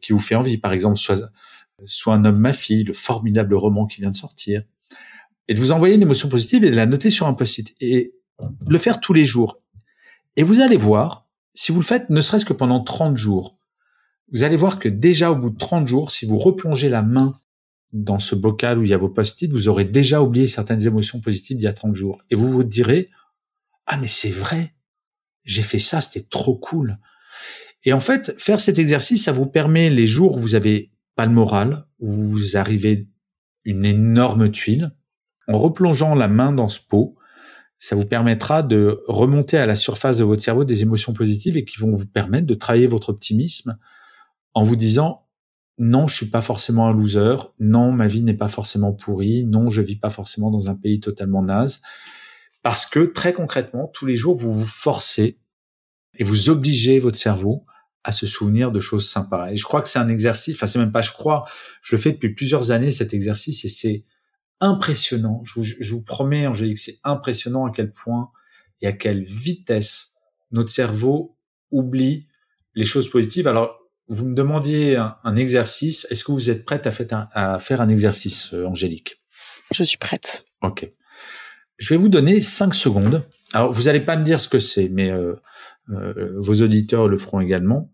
[0.02, 0.58] qui vous fait envie.
[0.58, 1.32] Par exemple, soit,
[1.86, 4.64] soit un homme, ma fille, le formidable roman qui vient de sortir.
[5.48, 7.74] Et de vous envoyer une émotion positive et de la noter sur un post-it.
[7.80, 8.14] Et
[8.68, 9.62] le faire tous les jours.
[10.36, 13.58] Et vous allez voir, si vous le faites ne serait-ce que pendant 30 jours,
[14.32, 17.34] vous allez voir que déjà au bout de 30 jours, si vous replongez la main
[17.94, 21.22] dans ce bocal où il y a vos post-it, vous aurez déjà oublié certaines émotions
[21.22, 22.22] positives d'il y a 30 jours.
[22.30, 23.10] Et vous vous direz,
[23.86, 24.74] ah mais c'est vrai,
[25.46, 26.98] j'ai fait ça, c'était trop cool.
[27.86, 31.26] Et en fait, faire cet exercice, ça vous permet les jours où vous avez pas
[31.26, 33.08] le moral, où vous arrivez
[33.64, 34.92] une énorme tuile,
[35.48, 37.16] en replongeant la main dans ce pot,
[37.78, 41.66] ça vous permettra de remonter à la surface de votre cerveau des émotions positives et
[41.66, 43.78] qui vont vous permettre de travailler votre optimisme
[44.54, 45.23] en vous disant
[45.78, 49.70] non, je suis pas forcément un loser, non, ma vie n'est pas forcément pourrie, non,
[49.70, 51.82] je vis pas forcément dans un pays totalement naze,
[52.62, 55.40] parce que très concrètement, tous les jours, vous vous forcez
[56.20, 57.66] et vous obligez votre cerveau
[58.04, 59.52] à se souvenir de choses sympas.
[59.52, 61.46] Et je crois que c'est un exercice, enfin c'est même pas je crois,
[61.82, 64.04] je le fais depuis plusieurs années cet exercice et c'est
[64.60, 65.42] impressionnant.
[65.46, 68.30] Je vous, je vous promets, Angélique, c'est impressionnant à quel point
[68.82, 70.16] et à quelle vitesse
[70.52, 71.38] notre cerveau
[71.72, 72.28] oublie
[72.76, 73.48] les choses positives.
[73.48, 73.83] Alors
[74.14, 76.08] vous me demandiez un, exercice.
[76.10, 79.22] Est-ce que vous êtes prête à, faire un exercice, euh, Angélique?
[79.72, 80.46] Je suis prête.
[80.62, 80.90] Ok.
[81.78, 83.26] Je vais vous donner cinq secondes.
[83.54, 85.36] Alors, vous n'allez pas me dire ce que c'est, mais euh,
[85.90, 87.92] euh, vos auditeurs le feront également.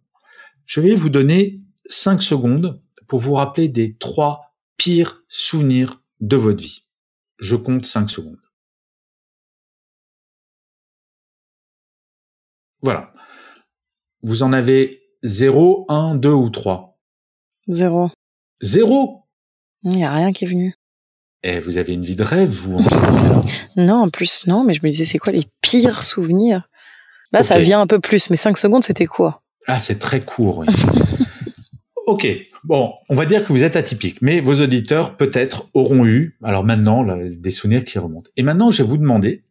[0.66, 6.62] Je vais vous donner cinq secondes pour vous rappeler des trois pires souvenirs de votre
[6.62, 6.86] vie.
[7.40, 8.42] Je compte cinq secondes.
[12.82, 13.14] Voilà.
[14.22, 16.98] Vous en avez 0, 1, 2 ou 3
[17.68, 18.10] Zéro.
[18.62, 19.24] Zéro
[19.84, 20.74] Il n'y a rien qui est venu.
[21.44, 22.82] Eh, vous avez une vie de rêve, vous,
[23.76, 26.70] Non, en plus, non, mais je me disais, c'est quoi les pires souvenirs?
[27.32, 29.42] Là, ça vient un peu plus, mais 5 secondes, c'était quoi?
[29.68, 30.68] Ah, c'est très court, oui.
[32.08, 32.28] ok,
[32.64, 36.66] bon, on va dire que vous êtes atypique, mais vos auditeurs, peut-être, auront eu, alors
[36.66, 38.32] maintenant, des souvenirs qui remontent.
[38.36, 39.44] Et maintenant, je vais vous demander,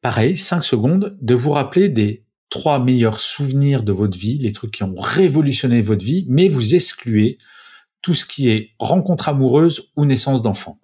[0.00, 4.72] pareil, 5 secondes, de vous rappeler des trois meilleurs souvenirs de votre vie, les trucs
[4.72, 7.38] qui ont révolutionné votre vie, mais vous excluez
[8.02, 10.78] tout ce qui est rencontre amoureuse ou naissance d'enfant.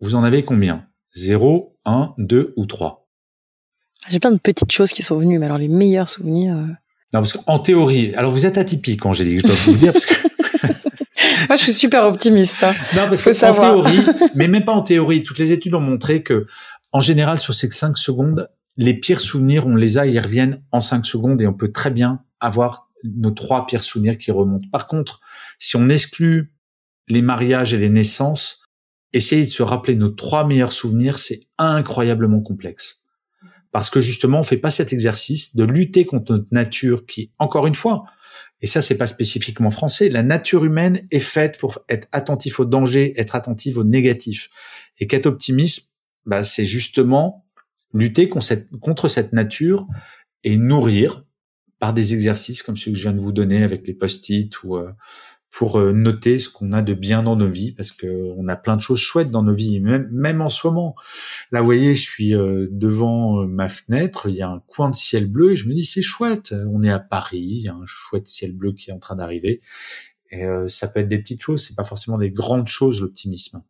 [0.00, 0.88] Vous en avez combien?
[1.14, 3.08] 0, 1, 2 ou 3
[4.08, 6.56] J'ai plein de petites choses qui sont venues, mais alors les meilleurs souvenirs...
[6.56, 6.66] Euh,
[7.12, 10.06] non, parce qu'en théorie, alors vous êtes atypique, Angélique, je dois vous le dire, parce
[10.06, 10.14] que...
[11.48, 12.62] Moi, je suis super optimiste.
[12.62, 12.72] Hein.
[12.94, 16.22] Non, parce que en théorie, mais même pas en théorie, toutes les études ont montré
[16.22, 16.46] que
[16.92, 20.80] en général, sur ces cinq secondes, les pires souvenirs, on les a, ils reviennent en
[20.80, 24.68] cinq secondes et on peut très bien avoir nos trois pires souvenirs qui remontent.
[24.70, 25.20] Par contre,
[25.58, 26.54] si on exclut
[27.08, 28.62] les mariages et les naissances,
[29.12, 33.04] essayer de se rappeler nos trois meilleurs souvenirs, c'est incroyablement complexe.
[33.72, 37.66] Parce que justement, on fait pas cet exercice de lutter contre notre nature qui, encore
[37.66, 38.04] une fois,
[38.60, 42.64] et ça c'est pas spécifiquement français, la nature humaine est faite pour être attentif au
[42.64, 44.48] danger, être attentif au négatif.
[44.98, 45.87] Et qu'être optimiste,
[46.28, 47.46] bah, c'est justement
[47.94, 49.86] lutter contre cette, nature
[50.44, 51.24] et nourrir
[51.78, 54.76] par des exercices comme ceux que je viens de vous donner avec les post-it ou
[54.76, 54.92] euh,
[55.50, 58.56] pour euh, noter ce qu'on a de bien dans nos vies parce que on a
[58.56, 60.96] plein de choses chouettes dans nos vies même en ce moment.
[61.50, 64.94] Là vous voyez je suis euh, devant ma fenêtre il y a un coin de
[64.94, 66.54] ciel bleu et je me dis c'est chouette.
[66.70, 69.16] On est à Paris il y a un chouette ciel bleu qui est en train
[69.16, 69.62] d'arriver
[70.30, 73.62] et ça peut être des petites choses c'est pas forcément des grandes choses l'optimisme.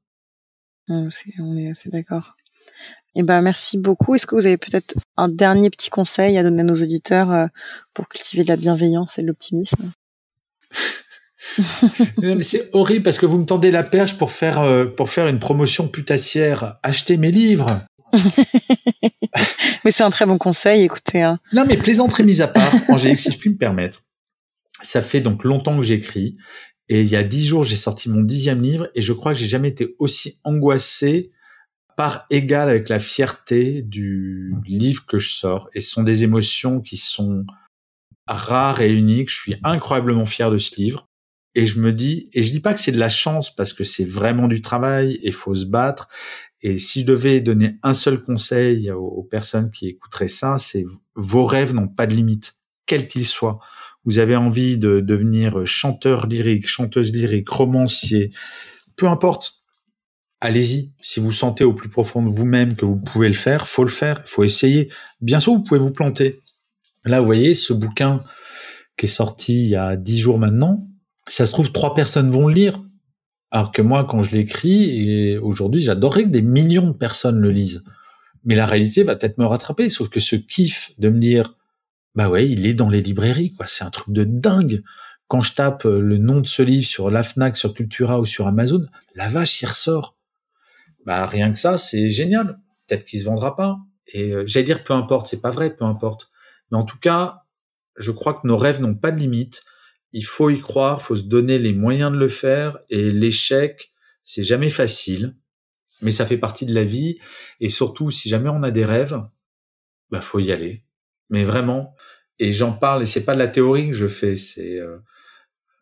[0.89, 2.35] On est assez d'accord
[3.15, 4.15] eh ben, merci beaucoup.
[4.15, 7.47] Est-ce que vous avez peut-être un dernier petit conseil à donner à nos auditeurs euh,
[7.93, 9.91] pour cultiver de la bienveillance et de l'optimisme?
[12.41, 15.39] C'est horrible parce que vous me tendez la perche pour faire euh, pour faire une
[15.39, 16.77] promotion putassière.
[16.83, 17.81] Achetez mes livres.
[19.85, 20.83] mais c'est un très bon conseil.
[20.83, 21.23] Écoutez.
[21.23, 21.39] Hein.
[21.53, 24.03] Non, mais plaisanterie mise à part, Angélique, si je puis me permettre.
[24.83, 26.37] Ça fait donc longtemps que j'écris
[26.89, 29.39] et il y a dix jours j'ai sorti mon dixième livre et je crois que
[29.39, 31.31] j'ai jamais été aussi angoissé
[31.99, 35.69] part égale avec la fierté du livre que je sors.
[35.75, 37.45] Et ce sont des émotions qui sont
[38.29, 39.31] rares et uniques.
[39.31, 41.09] Je suis incroyablement fier de ce livre.
[41.57, 43.83] Et je me dis, et je dis pas que c'est de la chance parce que
[43.83, 46.09] c'est vraiment du travail et faut se battre.
[46.63, 50.85] Et si je devais donner un seul conseil aux, personnes qui écouteraient ça, c'est
[51.17, 53.59] vos rêves n'ont pas de limite, quels qu'ils soient.
[54.05, 58.31] Vous avez envie de devenir chanteur lyrique, chanteuse lyrique, romancier,
[58.95, 59.58] peu importe
[60.41, 60.93] allez-y.
[61.01, 63.91] Si vous sentez au plus profond de vous-même que vous pouvez le faire, faut le
[63.91, 64.91] faire, faut essayer.
[65.21, 66.41] Bien sûr, vous pouvez vous planter.
[67.05, 68.21] Là, vous voyez, ce bouquin
[68.97, 70.89] qui est sorti il y a dix jours maintenant,
[71.29, 72.83] ça se trouve, trois personnes vont le lire.
[73.51, 77.51] Alors que moi, quand je l'écris, et aujourd'hui, j'adorerais que des millions de personnes le
[77.51, 77.83] lisent.
[78.45, 79.89] Mais la réalité va peut-être me rattraper.
[79.89, 81.57] Sauf que ce kiff de me dire,
[82.15, 83.67] bah ouais, il est dans les librairies, quoi.
[83.67, 84.83] C'est un truc de dingue.
[85.29, 88.47] Quand je tape le nom de ce livre sur la Fnac, sur Cultura ou sur
[88.47, 90.18] Amazon, la vache, il ressort.
[91.09, 92.61] Bah rien que ça, c'est génial.
[92.87, 93.79] Peut-être qu'il se vendra pas.
[94.13, 96.31] Et euh, j'allais dire peu importe, c'est pas vrai, peu importe.
[96.71, 97.45] Mais en tout cas,
[97.97, 99.65] je crois que nos rêves n'ont pas de limite.
[100.13, 102.79] Il faut y croire, faut se donner les moyens de le faire.
[102.91, 103.91] Et l'échec,
[104.23, 105.35] c'est jamais facile,
[106.03, 107.19] mais ça fait partie de la vie.
[107.59, 109.19] Et surtout, si jamais on a des rêves,
[110.11, 110.85] bah faut y aller.
[111.31, 111.95] Mais vraiment.
[112.39, 113.05] Et j'en parle.
[113.05, 114.37] Et c'est pas de la théorie que je fais.
[114.37, 114.99] C'est euh,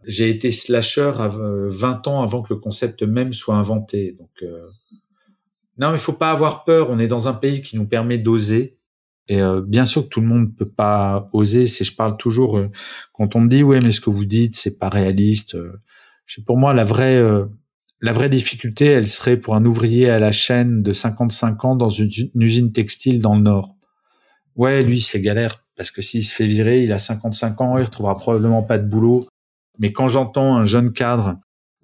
[0.04, 4.12] j'ai été slasher à 20 ans avant que le concept même soit inventé.
[4.12, 4.68] Donc euh,
[5.78, 6.90] non, il faut pas avoir peur.
[6.90, 8.78] On est dans un pays qui nous permet d'oser.
[9.28, 11.66] Et euh, bien sûr que tout le monde peut pas oser.
[11.66, 12.70] C'est, je parle toujours euh,
[13.12, 15.56] quand on me dit ouais, mais ce que vous dites, c'est pas réaliste.
[15.56, 15.80] Euh,
[16.44, 17.22] pour moi, la vraie,
[18.00, 21.88] la vraie difficulté, elle serait pour un ouvrier à la chaîne de 55 ans dans
[21.88, 23.76] une, usine textile dans le Nord.
[24.56, 27.84] Ouais, lui, c'est galère parce que s'il se fait virer, il a 55 ans, il
[27.84, 29.28] retrouvera probablement pas de boulot.
[29.78, 31.36] Mais quand j'entends un jeune cadre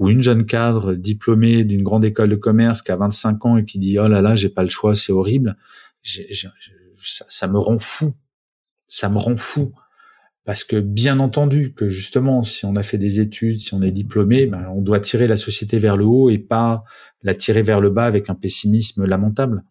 [0.03, 3.65] ou une jeune cadre diplômée d'une grande école de commerce qui a 25 ans et
[3.65, 5.57] qui dit oh là là j'ai pas le choix c'est horrible.
[6.99, 8.13] Ça, me rend fou.
[8.89, 9.73] Ça me rend fou.
[10.45, 13.93] Parce que bien entendu que justement si on a fait des études si on est
[13.93, 16.83] diplômé ben, on doit tirer la société vers le haut et pas
[17.23, 19.63] la tirer vers le bas avec un pessimisme lamentable.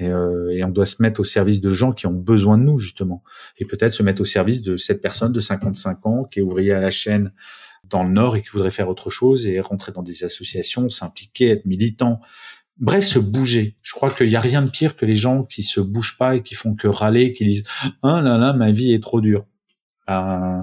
[0.00, 2.80] Et, euh, on doit se mettre au service de gens qui ont besoin de nous
[2.80, 3.22] justement.
[3.58, 6.72] Et peut-être se mettre au service de cette personne de 55 ans qui est ouvrier
[6.72, 7.32] à la chaîne
[7.84, 11.48] dans le Nord et qui voudrait faire autre chose et rentrer dans des associations, s'impliquer,
[11.48, 12.20] être militant.
[12.78, 13.76] Bref, se bouger.
[13.82, 16.36] Je crois qu'il n'y a rien de pire que les gens qui se bougent pas
[16.36, 17.64] et qui font que râler, qui disent
[18.02, 19.46] ah là là ma vie est trop dure.
[20.08, 20.62] Euh,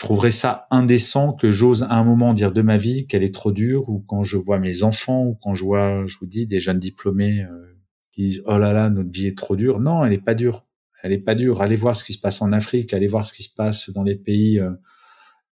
[0.00, 3.34] je trouverais ça indécent que j'ose à un moment dire de ma vie qu'elle est
[3.34, 6.46] trop dure ou quand je vois mes enfants ou quand je vois, je vous dis,
[6.46, 7.74] des jeunes diplômés euh,
[8.12, 9.80] qui disent oh là là notre vie est trop dure.
[9.80, 10.64] Non, elle est pas dure.
[11.02, 11.62] Elle est pas dure.
[11.62, 14.04] Allez voir ce qui se passe en Afrique, allez voir ce qui se passe dans
[14.04, 14.70] les pays euh,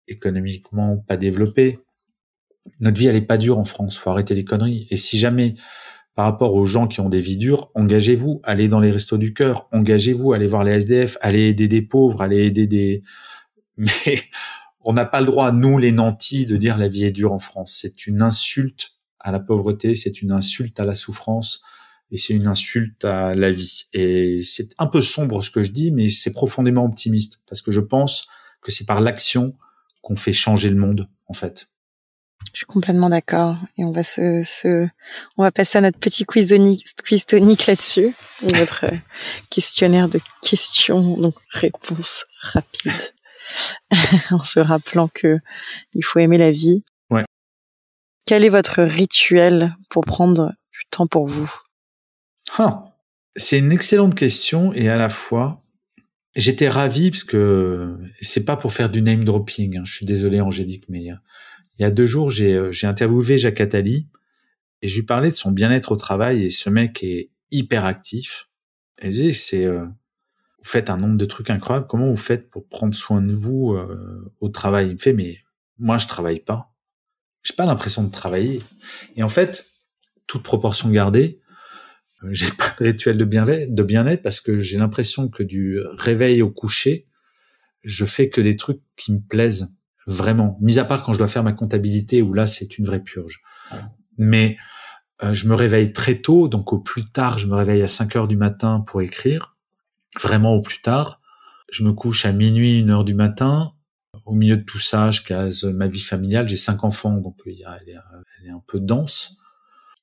[0.08, 1.80] économiquement pas développé.
[2.80, 3.98] Notre vie, elle est pas dure en France.
[3.98, 4.88] Faut arrêter les conneries.
[4.89, 5.56] Et si jamais,
[6.15, 9.34] par rapport aux gens qui ont des vies dures, engagez-vous, allez dans les restos du
[9.34, 13.04] cœur, engagez-vous, allez voir les SDF, allez aider des pauvres, allez aider des.
[13.78, 14.22] Mais
[14.82, 17.39] on n'a pas le droit, nous les nantis, de dire la vie est dure en
[17.39, 17.78] France.
[17.82, 21.62] C'est une insulte à la pauvreté, c'est une insulte à la souffrance
[22.12, 23.88] et c'est une insulte à la vie.
[23.94, 27.72] Et c'est un peu sombre ce que je dis, mais c'est profondément optimiste parce que
[27.72, 28.28] je pense
[28.62, 29.56] que c'est par l'action
[30.06, 31.68] qu'on fait changer le monde, en fait.
[32.54, 33.58] Je suis complètement d'accord.
[33.76, 34.88] Et on va se, se,
[35.36, 38.15] on va passer à notre petit quiz tonique, quiz tonique là-dessus.
[38.44, 38.98] Notre euh,
[39.50, 42.94] questionnaire de questions, donc réponse rapide.
[44.32, 45.39] en se rappelant que
[45.94, 46.84] il faut aimer la vie.
[47.10, 47.26] Ouais.
[48.28, 51.52] Quel est votre rituel pour prendre du temps pour vous?
[52.60, 52.96] Ah,
[53.36, 55.63] c'est une excellente question et à la fois,
[56.36, 59.78] J'étais ravi parce que c'est pas pour faire du name dropping.
[59.78, 59.84] Hein.
[59.86, 63.62] Je suis désolé, Angélique, mais il y a deux jours, j'ai euh, j'ai interviewé Jacques
[63.62, 64.08] Attali
[64.82, 68.50] et je lui parlais de son bien-être au travail et ce mec est hyper actif.
[69.02, 71.88] Et je dis, c'est euh, vous faites un nombre de trucs incroyables.
[71.88, 74.88] Comment vous faites pour prendre soin de vous euh, au travail?
[74.88, 75.38] Il me fait, mais
[75.78, 76.74] moi, je travaille pas.
[77.43, 78.62] J'ai pas l'impression de travailler.
[79.15, 79.67] Et en fait,
[80.28, 81.39] toute proportion gardée,
[82.32, 86.42] j'ai pas de rituel de bien-être, de bien-être parce que j'ai l'impression que du réveil
[86.42, 87.08] au coucher,
[87.84, 89.74] je fais que des trucs qui me plaisent
[90.08, 90.58] vraiment.
[90.62, 93.42] Mis à part quand je dois faire ma comptabilité où là c'est une vraie purge.
[94.18, 94.58] Mais
[95.24, 98.16] euh, je me réveille très tôt, donc au plus tard, je me réveille à 5
[98.16, 99.56] heures du matin pour écrire,
[100.22, 101.22] vraiment au plus tard.
[101.72, 103.72] Je me couche à minuit, une heure du matin.
[104.26, 106.48] Au milieu de tout ça, je case ma vie familiale.
[106.48, 107.64] J'ai cinq enfants, donc elle est,
[108.40, 109.38] elle est un peu dense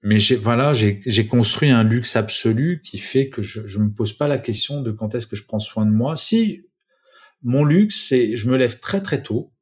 [0.02, 4.12] mais j'ai voilà, j'ai construit un luxe absolu qui fait que je, je me pose
[4.12, 6.16] pas la question de quand est-ce que je prends soin de moi.
[6.16, 6.62] Si
[7.42, 9.52] mon luxe, c'est je me lève très très tôt,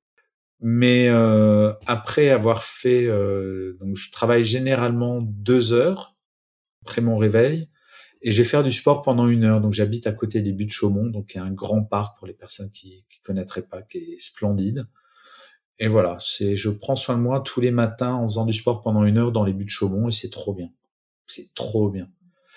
[0.61, 6.17] mais euh, après avoir fait, euh, donc je travaille généralement deux heures
[6.83, 7.69] après mon réveil
[8.23, 9.60] et je vais faire du sport pendant une heure.
[9.60, 12.17] Donc j'habite à côté des buts de Chaumont, donc il y a un grand parc
[12.19, 14.87] pour les personnes qui, qui connaîtraient pas, qui est splendide.
[15.81, 18.83] Et voilà, c'est je prends soin de moi tous les matins en faisant du sport
[18.83, 20.68] pendant une heure dans les buts de Chaumont et c'est trop bien.
[21.26, 22.08] C'est trop bien.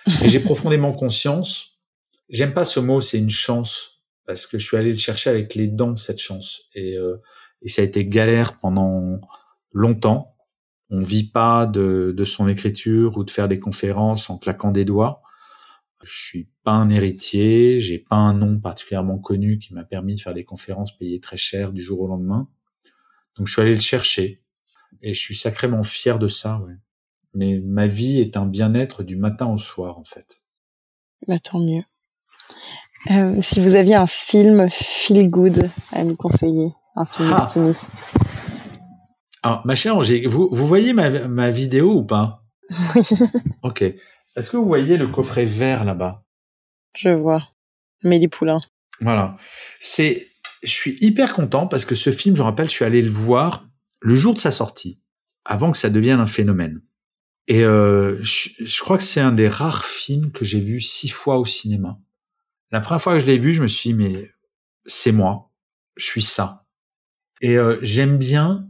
[0.21, 1.79] Et j'ai profondément conscience.
[2.27, 5.55] J'aime pas ce mot, c'est une chance parce que je suis allé le chercher avec
[5.55, 7.17] les dents cette chance et, euh,
[7.61, 9.21] et ça a été galère pendant
[9.71, 10.35] longtemps.
[10.89, 14.83] On vit pas de, de son écriture ou de faire des conférences en claquant des
[14.83, 15.21] doigts.
[16.03, 20.19] Je suis pas un héritier, j'ai pas un nom particulièrement connu qui m'a permis de
[20.19, 22.49] faire des conférences payées très cher du jour au lendemain.
[23.37, 24.43] Donc je suis allé le chercher
[25.01, 26.59] et je suis sacrément fier de ça.
[26.59, 26.73] Ouais.
[27.33, 30.41] Mais ma vie est un bien-être du matin au soir en fait.
[31.27, 31.83] Bah, tant mieux.
[33.11, 37.41] Euh, si vous aviez un film feel good à nous conseiller, un film ah.
[37.41, 37.89] optimiste.
[39.41, 42.43] Alors, ma chère Angé, vous, vous voyez ma, ma vidéo ou pas?
[42.95, 43.03] Oui.
[43.61, 43.81] Ok.
[43.81, 46.23] Est-ce que vous voyez le coffret vert là-bas?
[46.95, 47.43] Je vois.
[48.03, 48.61] Mélie Poulain.
[49.01, 49.35] Voilà.
[49.79, 50.27] C'est,
[50.63, 53.65] je suis hyper content parce que ce film, je rappelle, je suis allé le voir
[53.99, 54.99] le jour de sa sortie,
[55.45, 56.81] avant que ça devienne un phénomène.
[57.47, 61.37] Et euh, je, crois que c'est un des rares films que j'ai vu six fois
[61.37, 61.99] au cinéma.
[62.71, 64.29] La première fois que je l'ai vu, je me suis dit, mais
[64.85, 65.51] c'est moi,
[65.95, 66.65] je suis ça.
[67.41, 68.67] Et euh, j'aime bien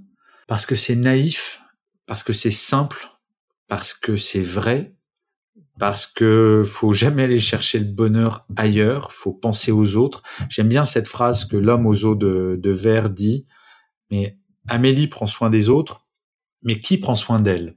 [0.48, 1.62] parce que c'est naïf,
[2.06, 3.08] parce que c'est simple,
[3.68, 4.96] parce que c'est vrai,
[5.80, 10.22] parce que faut jamais aller chercher le bonheur ailleurs, faut penser aux autres.
[10.50, 13.46] J'aime bien cette phrase que l'homme aux eaux de, de verre dit,
[14.12, 16.06] mais Amélie prend soin des autres,
[16.64, 17.76] mais qui prend soin d'elle?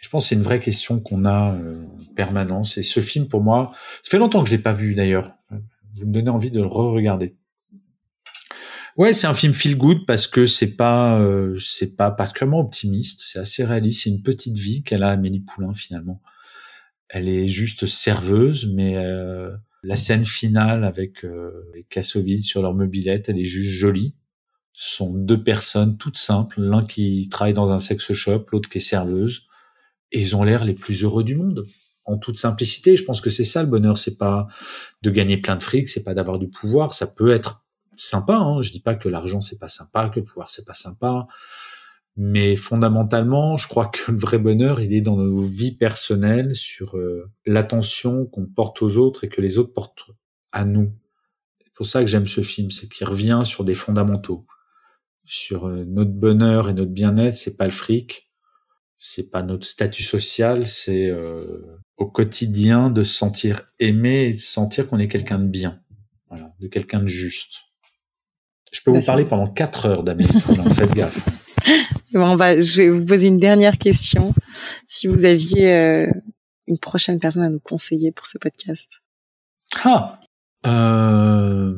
[0.00, 2.76] Je pense que c'est une vraie question qu'on a euh, en permanence.
[2.76, 3.70] Et ce film, pour moi,
[4.02, 5.32] ça fait longtemps que je l'ai pas vu d'ailleurs.
[5.94, 7.36] Vous me donnez envie de le re-regarder.
[8.96, 13.22] Ouais, c'est un film feel good parce que c'est pas euh, c'est pas particulièrement optimiste,
[13.24, 16.20] c'est assez réaliste, c'est une petite vie qu'elle a Amélie Poulain finalement.
[17.14, 22.72] Elle est juste serveuse, mais euh, la scène finale avec euh, les Kassovitz sur leur
[22.72, 24.14] mobilette, elle est juste jolie.
[24.72, 28.78] Ce sont deux personnes toutes simples, l'un qui travaille dans un sex shop, l'autre qui
[28.78, 29.46] est serveuse,
[30.10, 31.66] et ils ont l'air les plus heureux du monde.
[32.06, 34.48] En toute simplicité, je pense que c'est ça le bonheur, c'est pas
[35.02, 37.62] de gagner plein de fric, c'est pas d'avoir du pouvoir, ça peut être
[37.94, 38.36] sympa.
[38.36, 38.62] Hein.
[38.62, 41.26] Je dis pas que l'argent c'est pas sympa, que le pouvoir c'est pas sympa,
[42.16, 46.96] mais fondamentalement, je crois que le vrai bonheur, il est dans nos vies personnelles, sur
[46.96, 50.10] euh, l'attention qu'on porte aux autres et que les autres portent
[50.52, 50.92] à nous.
[51.64, 54.46] C'est pour ça que j'aime ce film, c'est qu'il revient sur des fondamentaux,
[55.24, 57.36] sur euh, notre bonheur et notre bien-être.
[57.36, 58.30] C'est pas le fric,
[58.98, 64.38] c'est pas notre statut social, c'est euh, au quotidien de se sentir aimé et de
[64.38, 65.80] sentir qu'on est quelqu'un de bien,
[66.28, 67.62] voilà, de quelqu'un de juste.
[68.70, 71.41] Je peux vous parler pendant quatre heures Poulain, faites gaffe.
[72.12, 74.34] Bon, bah, je vais vous poser une dernière question.
[74.86, 76.06] Si vous aviez euh,
[76.66, 78.88] une prochaine personne à nous conseiller pour ce podcast.
[79.84, 80.20] Ah
[80.66, 81.74] euh...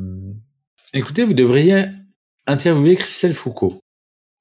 [0.93, 1.87] Écoutez, vous devriez
[2.47, 3.81] interviewer Christelle Foucault.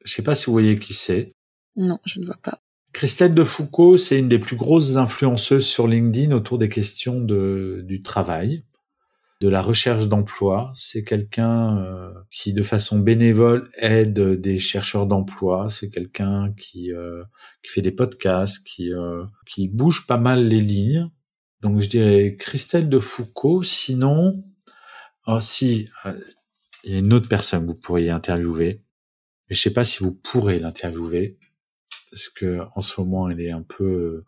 [0.03, 1.29] Je sais pas si vous voyez qui c'est.
[1.75, 2.59] Non, je ne vois pas.
[2.91, 7.81] Christelle de Foucault, c'est une des plus grosses influenceuses sur LinkedIn autour des questions de,
[7.85, 8.63] du travail
[9.43, 10.71] de la recherche d'emploi.
[10.73, 15.67] C'est quelqu'un euh, qui, de façon bénévole, aide des chercheurs d'emploi.
[15.67, 17.25] C'est quelqu'un qui euh,
[17.61, 21.09] qui fait des podcasts, qui euh, qui bouge pas mal les lignes.
[21.59, 23.63] Donc je dirais Christelle de Foucault.
[23.63, 24.45] Sinon,
[25.27, 25.89] oh, si
[26.85, 28.81] il y a une autre personne que vous pourriez interviewer,
[29.49, 31.37] mais je sais pas si vous pourrez l'interviewer
[32.09, 34.23] parce que en ce moment elle est un peu.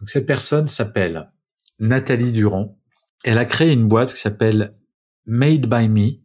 [0.00, 1.30] Donc cette personne s'appelle
[1.78, 2.76] Nathalie Durand
[3.24, 4.76] elle a créé une boîte qui s'appelle
[5.26, 6.20] Made by Me,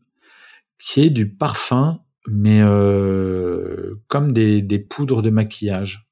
[0.79, 6.07] qui est du parfum, mais euh, comme des, des poudres de maquillage.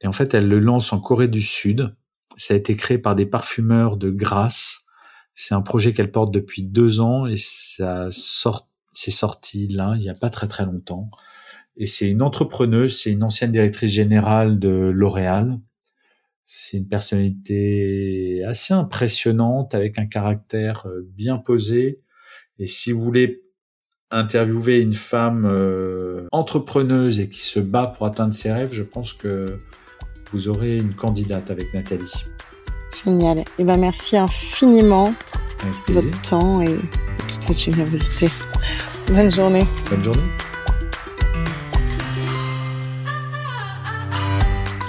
[0.00, 1.94] Et en fait, elle le lance en Corée du Sud.
[2.36, 4.84] Ça a été créé par des parfumeurs de Grasse.
[5.34, 10.00] C'est un projet qu'elle porte depuis deux ans et ça sort, c'est sorti là, il
[10.00, 11.10] n'y a pas très très longtemps.
[11.76, 15.58] Et c'est une entrepreneuse, c'est une ancienne directrice générale de L'Oréal.
[16.48, 22.00] C'est une personnalité assez impressionnante avec un caractère euh, bien posé.
[22.60, 23.42] Et si vous voulez
[24.12, 29.12] interviewer une femme euh, entrepreneuse et qui se bat pour atteindre ses rêves, je pense
[29.12, 29.58] que
[30.30, 32.12] vous aurez une candidate avec Nathalie.
[33.04, 33.38] Génial.
[33.38, 35.12] Et eh ben merci infiniment
[35.88, 36.76] de votre temps et
[37.28, 38.28] toute votre générosité.
[39.08, 39.64] Bonne journée.
[39.90, 40.45] Bonne journée.